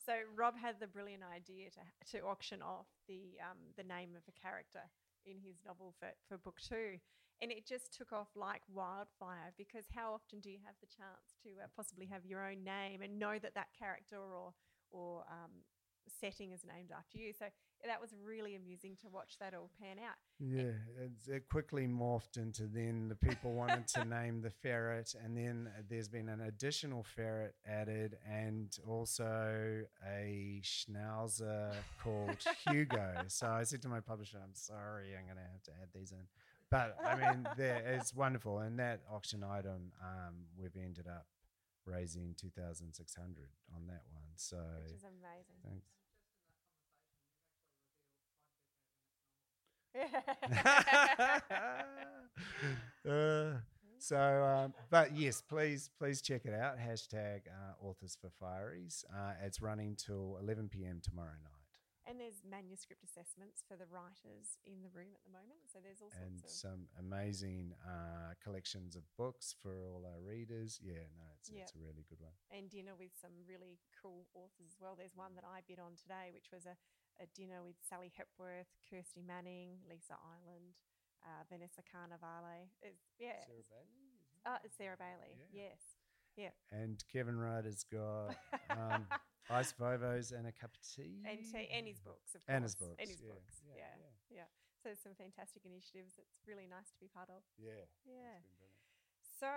[0.05, 1.83] So Rob had the brilliant idea to
[2.17, 4.87] to auction off the um, the name of a character
[5.25, 6.97] in his novel for, for book two,
[7.41, 9.51] and it just took off like wildfire.
[9.57, 13.01] Because how often do you have the chance to uh, possibly have your own name
[13.01, 14.53] and know that that character or
[14.89, 15.51] or um,
[16.21, 17.33] setting is named after you?
[17.37, 17.45] So
[17.85, 20.15] that was really amusing to watch that all pan out.
[20.39, 20.71] Yeah,
[21.03, 25.69] it's, it quickly morphed into then the people wanted to name the ferret, and then
[25.89, 31.71] there's been an additional ferret added, and also a schnauzer
[32.03, 32.37] called
[32.69, 33.23] Hugo.
[33.27, 36.11] So I said to my publisher, "I'm sorry, I'm going to have to add these
[36.11, 36.27] in."
[36.69, 41.25] But I mean, it's wonderful, and that auction item, um, we've ended up
[41.85, 44.27] raising two thousand six hundred on that one.
[44.35, 45.55] So Which is amazing.
[45.63, 45.87] thanks.
[53.09, 53.57] uh,
[53.99, 56.77] so, um, but yes, please, please check it out.
[56.77, 59.03] Hashtag uh, Authors for Fireys.
[59.13, 61.01] Uh, it's running till 11 p.m.
[61.03, 61.53] tomorrow night.
[62.07, 65.59] And there's manuscript assessments for the writers in the room at the moment.
[65.67, 70.23] So there's all and sorts of some amazing uh, collections of books for all our
[70.23, 70.79] readers.
[70.79, 71.67] Yeah, no, it's, Yep.
[71.67, 72.31] it's a really good one.
[72.47, 74.95] and dinner with some really cool authors as well.
[74.95, 76.79] There's one that I bid on today, which was a,
[77.21, 80.77] a dinner with Sally Hepworth, Kirsty Manning, Lisa Ireland,
[81.25, 82.69] uh, Vanessa Carnevale.
[82.81, 84.13] It's, yeah, Sarah Bailey?
[84.45, 85.33] uh, it's Sarah Bailey.
[85.51, 85.73] Yeah.
[86.37, 86.53] Yes.
[86.69, 88.37] And Kevin Ryder's got
[88.69, 89.09] um,
[89.49, 91.25] Ice Vovos and a cup of tea.
[91.25, 92.53] and tea, and his books, of course.
[92.53, 93.01] And his books.
[93.01, 93.55] And his yeah, books.
[93.65, 93.73] Yeah.
[93.81, 93.93] Yeah.
[93.97, 94.13] Yeah.
[94.45, 94.49] Yeah.
[94.77, 96.21] So there's some fantastic initiatives.
[96.21, 97.41] It's really nice to be part of.
[97.57, 97.89] yeah.
[98.05, 98.37] Yeah.
[98.37, 98.85] It's been brilliant.
[99.41, 99.49] So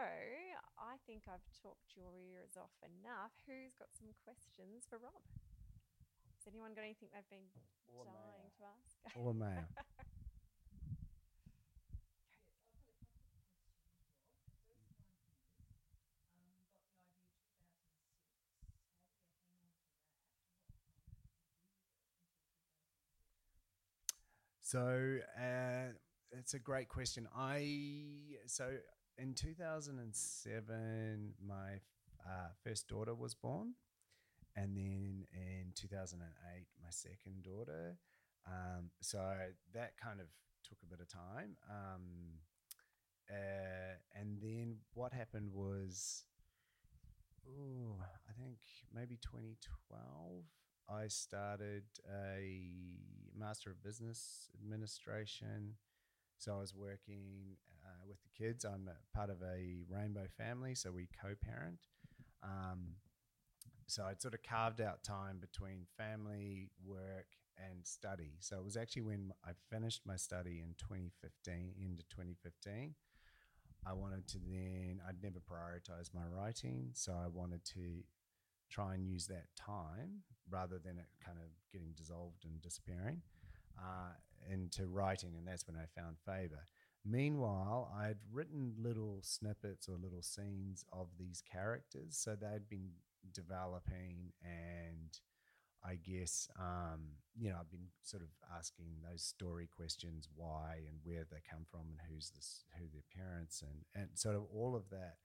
[0.81, 3.33] I think I've talked your ears off enough.
[3.45, 5.21] Who's got some questions for Rob?
[6.41, 7.47] Has anyone got anything they've been
[7.89, 8.51] Or dying mail.
[8.59, 8.97] to ask?
[9.17, 9.65] Or mail.
[24.63, 25.93] So uh,
[26.33, 27.29] it's a great question.
[27.37, 28.71] I so
[29.19, 31.73] in 2007, my
[32.27, 33.75] uh, first daughter was born,
[34.57, 37.99] and then in 2008, my second daughter.
[38.47, 39.19] Um, so
[39.75, 40.27] that kind of
[40.69, 41.57] took a bit of time.
[41.69, 42.41] Um,
[43.31, 46.25] uh, and then what happened was,
[47.49, 47.97] oh,
[48.29, 48.59] I think
[48.95, 50.45] maybe 2012.
[50.89, 52.67] I started a
[53.39, 55.77] Master of Business Administration.
[56.39, 58.65] So I was working uh, with the kids.
[58.65, 61.79] I'm part of a rainbow family, so we co-parent.
[62.43, 62.97] Um,
[63.91, 67.27] so I'd sort of carved out time between family, work,
[67.59, 68.35] and study.
[68.41, 72.95] So it was actually when I finished my study in 2015, into 2015.
[73.87, 76.91] I wanted to then, I'd never prioritized my writing.
[76.93, 78.05] So I wanted to
[78.71, 83.23] try and use that time rather than it kind of getting dissolved and disappearing
[83.79, 84.13] uh,
[84.51, 85.35] into writing.
[85.37, 86.67] And that's when I found Faber.
[87.05, 92.17] Meanwhile, I'd written little snippets or little scenes of these characters.
[92.17, 92.91] So they'd been
[93.33, 95.19] developing and
[95.85, 97.01] I guess um,
[97.35, 101.65] you know I've been sort of asking those story questions, why and where they come
[101.71, 105.17] from, and who's this, who their parents, and and sort of all of that.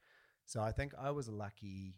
[0.45, 1.95] So I think I was lucky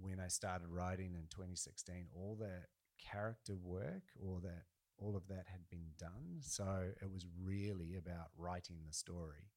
[0.00, 2.06] when I started writing in 2016.
[2.14, 2.66] All that
[2.98, 4.64] character work, or that
[4.98, 6.40] all of that had been done.
[6.40, 9.50] So it was really about writing the story.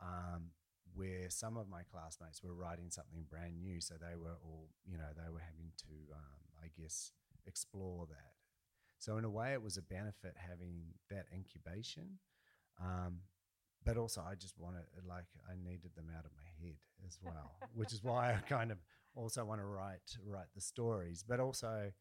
[0.00, 0.50] Um,
[0.96, 4.96] where some of my classmates were writing something brand new, so they were all, you
[4.98, 7.12] know, they were having to, um, I guess,
[7.46, 8.32] explore that.
[8.98, 12.18] So in a way, it was a benefit having that incubation.
[12.82, 13.20] Um,
[13.84, 16.76] but also, I just wanted, like, I needed them out of my head
[17.06, 18.78] as well, which is why I kind of
[19.14, 21.92] also want to write write the stories, but also,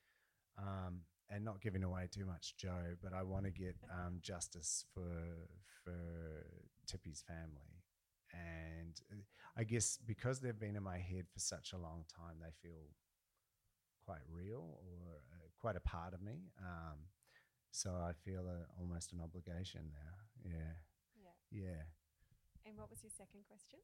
[0.57, 2.95] um, and not giving away too much, Joe.
[3.03, 5.47] But I want to get um, justice for
[5.83, 6.47] for
[6.87, 7.74] Tippy's family,
[8.35, 9.21] and uh,
[9.57, 12.89] I guess because they've been in my head for such a long time, they feel
[14.05, 16.51] quite real or uh, quite a part of me.
[16.59, 16.99] Um,
[17.71, 20.49] so I feel a, almost an obligation now.
[20.49, 20.75] Yeah.
[21.51, 21.63] Yeah.
[21.63, 21.81] Yeah.
[22.65, 23.79] And what was your second question?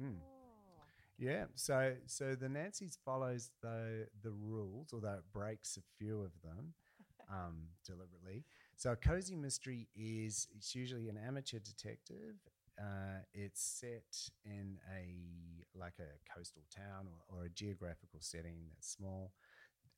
[0.00, 0.16] Mm.
[0.20, 0.82] Oh.
[1.18, 1.44] Yeah.
[1.54, 6.74] So so the Nancy's follows the the rules, although it breaks a few of them
[7.30, 8.44] um, deliberately.
[8.76, 12.36] So a cozy mystery is it's usually an amateur detective.
[12.78, 18.88] Uh, it's set in a like a coastal town or, or a geographical setting that's
[18.90, 19.32] small.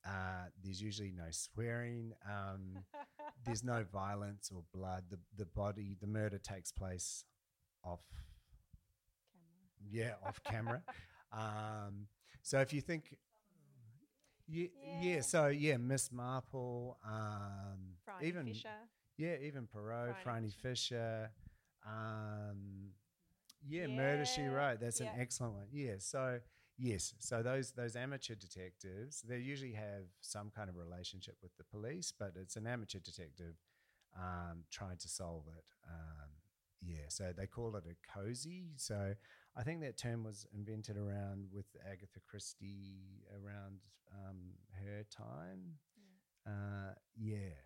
[0.06, 2.12] Uh, there's usually no swearing.
[2.24, 2.84] Um,
[3.46, 5.04] there's no violence or blood.
[5.10, 7.24] The the body, the murder takes place
[7.84, 8.00] off
[9.32, 9.90] Camera.
[9.90, 10.82] yeah, off camera.
[11.32, 12.06] um,
[12.42, 13.16] so if you think,
[14.48, 15.20] yeah, yeah, Yeah.
[15.20, 18.68] so yeah, Miss Marple, um, Phryne even Fisher.
[19.16, 21.30] yeah, even Poirot, Phryne Phryne Fisher,
[21.86, 22.90] um,
[23.66, 24.80] yeah, Murder She Wrote.
[24.80, 25.12] That's yeah.
[25.14, 25.66] an excellent one.
[25.72, 26.40] Yeah, so
[26.78, 31.64] yes, so those those amateur detectives, they usually have some kind of relationship with the
[31.64, 33.54] police, but it's an amateur detective
[34.16, 35.64] um, trying to solve it.
[35.88, 36.30] Um,
[36.82, 38.72] yeah, so they call it a cozy.
[38.76, 39.14] So
[39.56, 43.80] I think that term was invented around with Agatha Christie around
[44.12, 44.52] um,
[44.84, 45.80] her time.
[46.46, 47.56] Uh, yeah.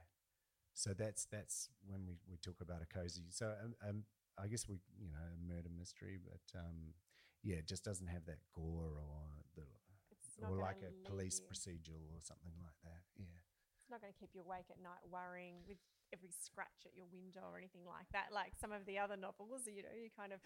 [0.73, 3.27] So that's that's when we, we talk about a cozy.
[3.31, 3.99] So um, um,
[4.39, 6.95] I guess we you know a murder mystery, but um,
[7.43, 9.27] yeah, it just doesn't have that gore or
[9.57, 9.67] the
[10.15, 13.03] It's or like a police you- procedural or something like that.
[13.19, 13.43] Yeah.
[13.83, 15.83] It's not going to keep you awake at night worrying with
[16.15, 18.31] every scratch at your window or anything like that.
[18.31, 20.39] Like some of the other novels, you know, you're kind of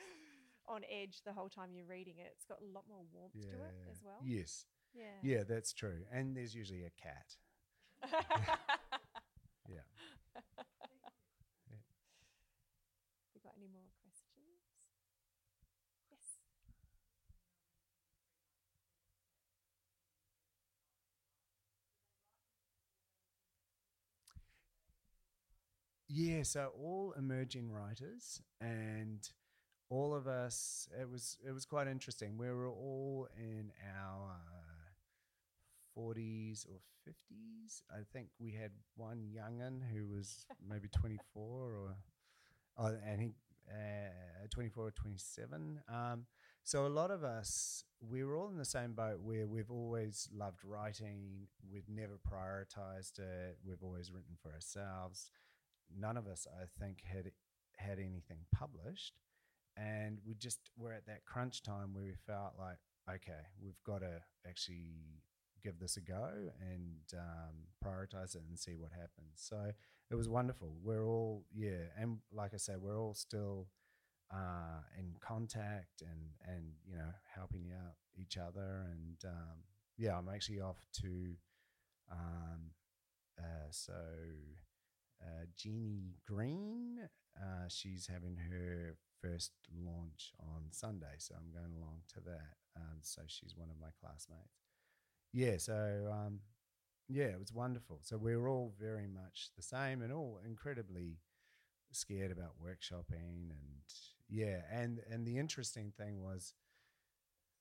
[0.69, 2.33] on edge the whole time you're reading it.
[2.35, 4.21] It's got a lot more warmth to it as well.
[4.25, 4.67] Yes.
[4.95, 5.05] Yeah.
[5.23, 6.05] Yeah, that's true.
[6.13, 7.37] And there's usually a cat.
[9.69, 9.81] Yeah.
[13.35, 14.61] we got any more questions?
[16.11, 16.21] Yes.
[26.09, 29.27] Yeah, so all emerging writers and
[29.95, 32.37] all of us it was it was quite interesting.
[32.37, 34.37] We were all in our
[35.95, 37.83] forties or fifties.
[37.91, 41.97] I think we had one young'un who was maybe twenty four or
[42.79, 43.35] oh, and he
[43.71, 45.81] uh, twenty four or twenty seven.
[45.89, 46.27] Um,
[46.63, 50.29] so a lot of us we were all in the same boat where we've always
[50.35, 51.47] loved writing.
[51.71, 53.59] We've never prioritized it.
[53.65, 55.31] We've always written for ourselves
[55.97, 57.31] none of us, I think, had
[57.77, 59.15] had anything published,
[59.77, 64.01] and we just were at that crunch time where we felt like, okay, we've got
[64.01, 65.21] to actually
[65.63, 66.29] give this a go
[66.61, 67.55] and um,
[67.85, 69.33] prioritize it and see what happens.
[69.35, 69.73] So
[70.11, 70.75] it was wonderful.
[70.83, 73.69] We're all, yeah, and like I said, we're all still
[74.33, 78.87] uh, in contact and and you know helping out each other.
[78.91, 79.59] And um,
[79.97, 81.35] yeah, I'm actually off to
[82.11, 82.71] um,
[83.39, 83.93] uh, so
[85.23, 87.09] uh, Jeannie Green.
[87.37, 89.53] Uh, she's having her first
[89.85, 92.55] launch on Sunday, so I'm going along to that.
[92.77, 94.61] Um, so she's one of my classmates.
[95.33, 96.41] Yeah, so um,
[97.09, 98.01] yeah, it was wonderful.
[98.03, 101.19] So we were all very much the same and all incredibly
[101.95, 103.83] scared about workshopping and
[104.29, 106.55] yeah and and the interesting thing was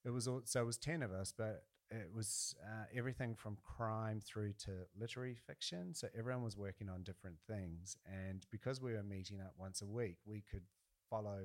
[0.05, 3.57] it was all, so it was 10 of us but it was uh, everything from
[3.63, 8.93] crime through to literary fiction so everyone was working on different things and because we
[8.93, 10.63] were meeting up once a week we could
[11.13, 11.41] follow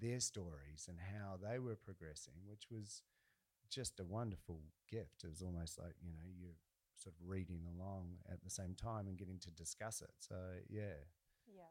[0.00, 3.02] their stories and how they were progressing which was
[3.70, 6.58] just a wonderful gift it was almost like you know you're
[6.96, 10.36] sort of reading along at the same time and getting to discuss it so
[10.68, 10.98] yeah
[11.46, 11.70] Yeah.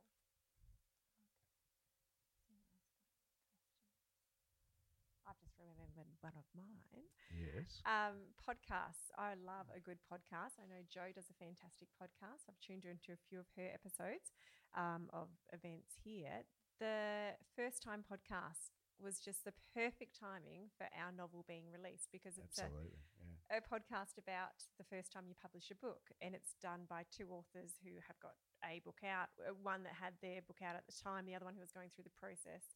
[5.27, 7.05] I've just remembered one of mine.
[7.29, 9.09] yes Um, podcasts.
[9.17, 10.57] I love a good podcast.
[10.61, 12.45] I know Joe does a fantastic podcast.
[12.49, 14.33] I've tuned into a few of her episodes
[14.75, 16.45] um, of events here.
[16.79, 22.37] The first time podcast was just the perfect timing for our novel being released because
[22.39, 26.55] it's a, yeah a podcast about the first time you publish a book, and it's
[26.61, 28.33] done by two authors who have got
[28.65, 29.29] a book out.
[29.45, 31.71] uh, One that had their book out at the time, the other one who was
[31.71, 32.73] going through the process.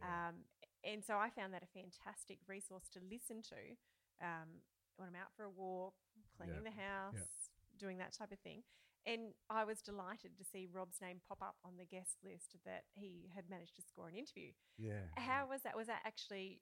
[0.00, 0.34] Yeah.
[0.34, 0.34] Um,
[0.82, 3.62] and so I found that a fantastic resource to listen to
[4.22, 4.62] um,
[4.98, 5.94] when I'm out for a walk,
[6.36, 7.14] cleaning the house,
[7.78, 8.62] doing that type of thing.
[9.08, 12.82] And I was delighted to see Rob's name pop up on the guest list that
[12.94, 14.52] he had managed to score an interview.
[14.76, 15.74] yeah How was that?
[15.76, 16.60] Was that actually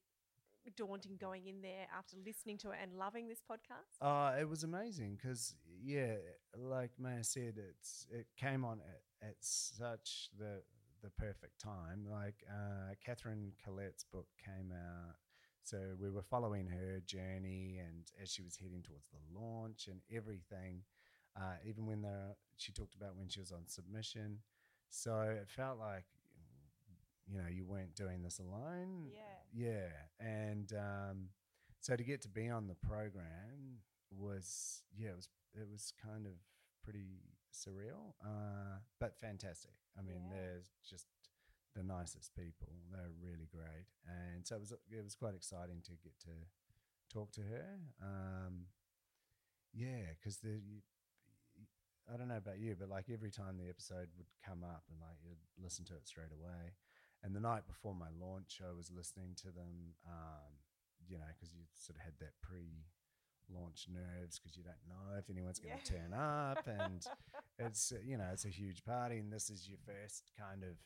[0.76, 3.98] daunting going in there after listening to it and loving this podcast?
[4.00, 6.14] Uh, it was amazing because yeah,
[6.56, 10.62] like Maya said, it's it came on at, at such the
[11.02, 12.06] the perfect time.
[12.10, 15.16] Like uh, Katherine Collette's book came out,
[15.64, 20.00] so we were following her journey, and as she was heading towards the launch and
[20.14, 20.82] everything,
[21.36, 24.38] uh, even when the she talked about when she was on submission,
[24.88, 26.04] so it felt like
[27.26, 29.08] you know you weren't doing this alone.
[29.12, 29.68] Yeah.
[29.68, 29.88] yeah,
[30.20, 31.28] and um,
[31.80, 33.80] so to get to be on the program
[34.10, 36.32] was yeah it was it was kind of
[36.82, 37.20] pretty
[37.52, 40.36] surreal uh, but fantastic i mean Yeah.
[40.36, 41.06] they're just
[41.74, 45.90] the nicest people they're really great and so it was it was quite exciting to
[46.04, 46.30] get to
[47.12, 48.66] talk to her um,
[49.74, 50.80] yeah because the you,
[52.12, 55.00] I don't know about you, but like every time the episode would come up and
[55.00, 56.74] like you'd listen to it straight away.
[57.24, 60.52] And the night before my launch, I was listening to them, um,
[61.08, 62.86] you know, because you sort of had that pre
[63.50, 66.00] launch nerves because you don't know if anyone's going to Yeah.
[66.00, 66.66] turn up.
[66.66, 67.02] And
[67.58, 69.18] it's, you know, it's a huge party.
[69.18, 70.76] And this is your first kind of,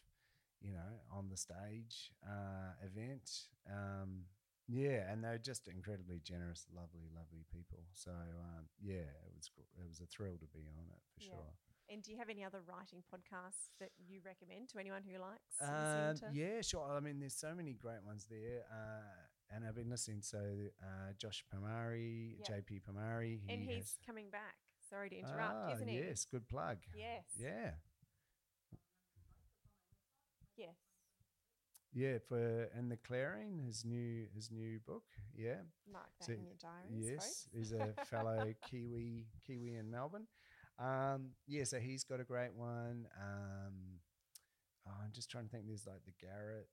[0.60, 3.28] you know, on the stage uh, event.
[3.68, 4.24] Um,
[4.70, 7.82] yeah, and they're just incredibly generous, lovely, lovely people.
[7.92, 11.34] So um, yeah, it was it was a thrill to be on it for Yeah.
[11.34, 11.52] sure.
[11.90, 15.58] And do you have any other writing podcasts that you recommend to anyone who likes
[15.60, 16.86] Um, yeah, sure.
[16.88, 20.22] I mean, there's so many great ones there, uh, and I've been listening.
[20.22, 22.46] So uh, Josh Pomare, Yeah.
[22.46, 24.54] JP Pomare, and he's has, coming back.
[24.88, 25.98] Sorry to interrupt, Ah, isn't he?
[25.98, 26.78] Yes, good plug.
[26.94, 27.24] Yes.
[27.36, 27.72] Yeah,
[30.56, 30.76] Yes.
[31.92, 32.18] Yeah.
[32.28, 35.04] For and the clearing, his new his new book.
[35.36, 37.10] Yeah, Mark that So, in your diaries.
[37.10, 37.48] yes, folks.
[37.52, 40.26] he's a fellow Kiwi Kiwi in Melbourne.
[40.78, 43.06] Um, yeah, so he's got a great one.
[43.20, 43.74] Um,
[44.86, 45.66] oh, I'm just trying to think.
[45.66, 46.68] There's like the Garret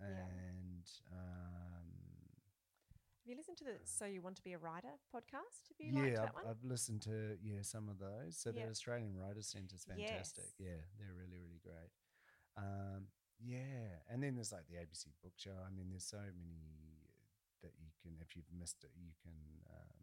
[0.00, 0.06] Yeah.
[0.06, 1.86] and um,
[3.20, 5.68] Have you listened to the So You Want to Be a Writer podcast?
[5.68, 6.50] Have you yeah, I've?
[6.50, 8.36] I've listened to yeah some of those.
[8.38, 8.64] So Yeah.
[8.64, 10.44] the Australian Writers Centre's fantastic.
[10.58, 10.68] Yes.
[10.68, 11.90] Yeah, they're really really great.
[12.56, 13.08] Um,
[13.40, 15.56] yeah, and then there's like the ABC Book Show.
[15.64, 17.08] I mean, there's so many
[17.64, 19.36] that you can if you've missed it, you can
[19.68, 20.00] um,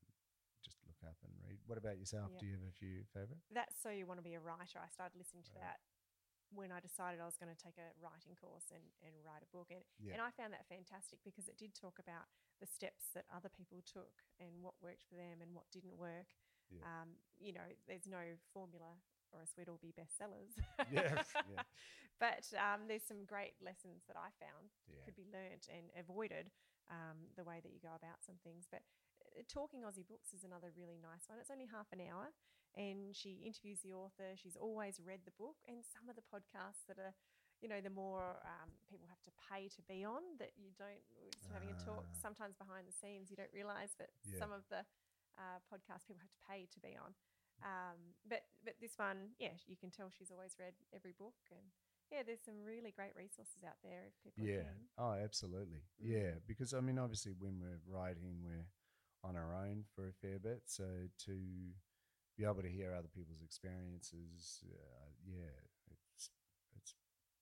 [0.66, 1.57] just look up and read.
[1.66, 2.34] What about yourself?
[2.34, 2.40] Yeah.
[2.41, 3.41] Do you have a few favorite?
[3.53, 4.78] That's So You Want to Be a Writer.
[4.82, 5.66] I started listening to Right.
[5.74, 5.80] that
[6.53, 9.49] when I decided I was going to take a writing course and, and write a
[9.52, 9.68] book.
[9.74, 10.16] And, Yeah.
[10.16, 12.30] and I found that fantastic because it did talk about
[12.61, 16.30] the steps that other people took and what worked for them and what didn't work.
[16.72, 16.86] Yeah.
[16.88, 18.95] Um, you know, there's no formula
[19.34, 20.56] or else we'd all be bestsellers.
[20.91, 21.22] Yeah,
[21.54, 21.64] yeah.
[22.20, 25.04] But um, there's some great lessons that I found Yeah.
[25.06, 26.49] could be learnt and avoided
[26.90, 28.66] um, the way that you go about some things.
[28.72, 28.82] But
[29.38, 31.38] uh, Talking Aussie Books is another really nice one.
[31.38, 32.34] It's only half an hour
[32.74, 34.34] and she interviews the author.
[34.38, 35.58] She's always read the book.
[35.70, 37.14] And some of the podcasts that are,
[37.62, 41.02] you know, the more um, people have to pay to be on that you don't,
[41.22, 42.18] we're just having a talk, Ah.
[42.18, 44.40] sometimes behind the scenes, you don't realize that Yeah.
[44.41, 44.82] some of the
[45.38, 47.14] uh, podcasts people have to pay to be on.
[47.64, 51.66] Um, but but this one, yeah, you can tell she's always read every book, and
[52.12, 54.64] yeah, there's some really great resources out there if people Yeah.
[54.64, 54.88] keen.
[54.98, 55.82] Oh, absolutely.
[56.00, 56.12] Mm.
[56.14, 58.68] Yeah, because I mean, obviously, when we're writing, we're
[59.24, 60.64] on our own for a fair bit.
[60.66, 60.86] So
[61.26, 61.36] to
[62.38, 65.58] be able to hear other people's experiences, uh, yeah,
[65.90, 66.30] it's
[66.78, 66.96] it's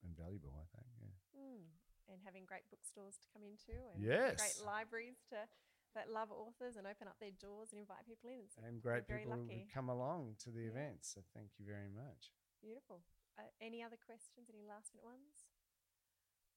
[0.04, 0.56] invaluable.
[0.56, 0.88] I think.
[1.02, 1.16] Yeah.
[1.36, 1.68] Mm.
[2.08, 4.38] And having great bookstores to come into, and Yes.
[4.38, 5.50] great libraries to
[5.96, 8.44] that love authors and open up their doors and invite people in.
[8.46, 9.66] It's And great people lucky.
[9.66, 10.76] who come along to the Yeah.
[10.76, 11.10] events.
[11.16, 12.32] So thank you very much.
[12.62, 13.02] beautiful.
[13.38, 14.48] uh, any other questions?
[14.50, 15.48] Any last minute ones?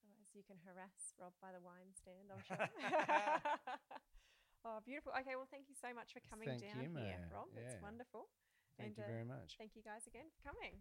[0.05, 2.57] Otherwise, you can harass Rob by the wine stand, I'm sure.
[4.65, 5.13] oh, beautiful.
[5.21, 7.29] Okay, well, thank you so much for coming Thank down you, here.
[7.33, 7.49] Rob.
[7.57, 8.29] It's wonderful.
[8.79, 9.57] Thank And, you uh, very much.
[9.59, 10.79] Thank you guys again for coming.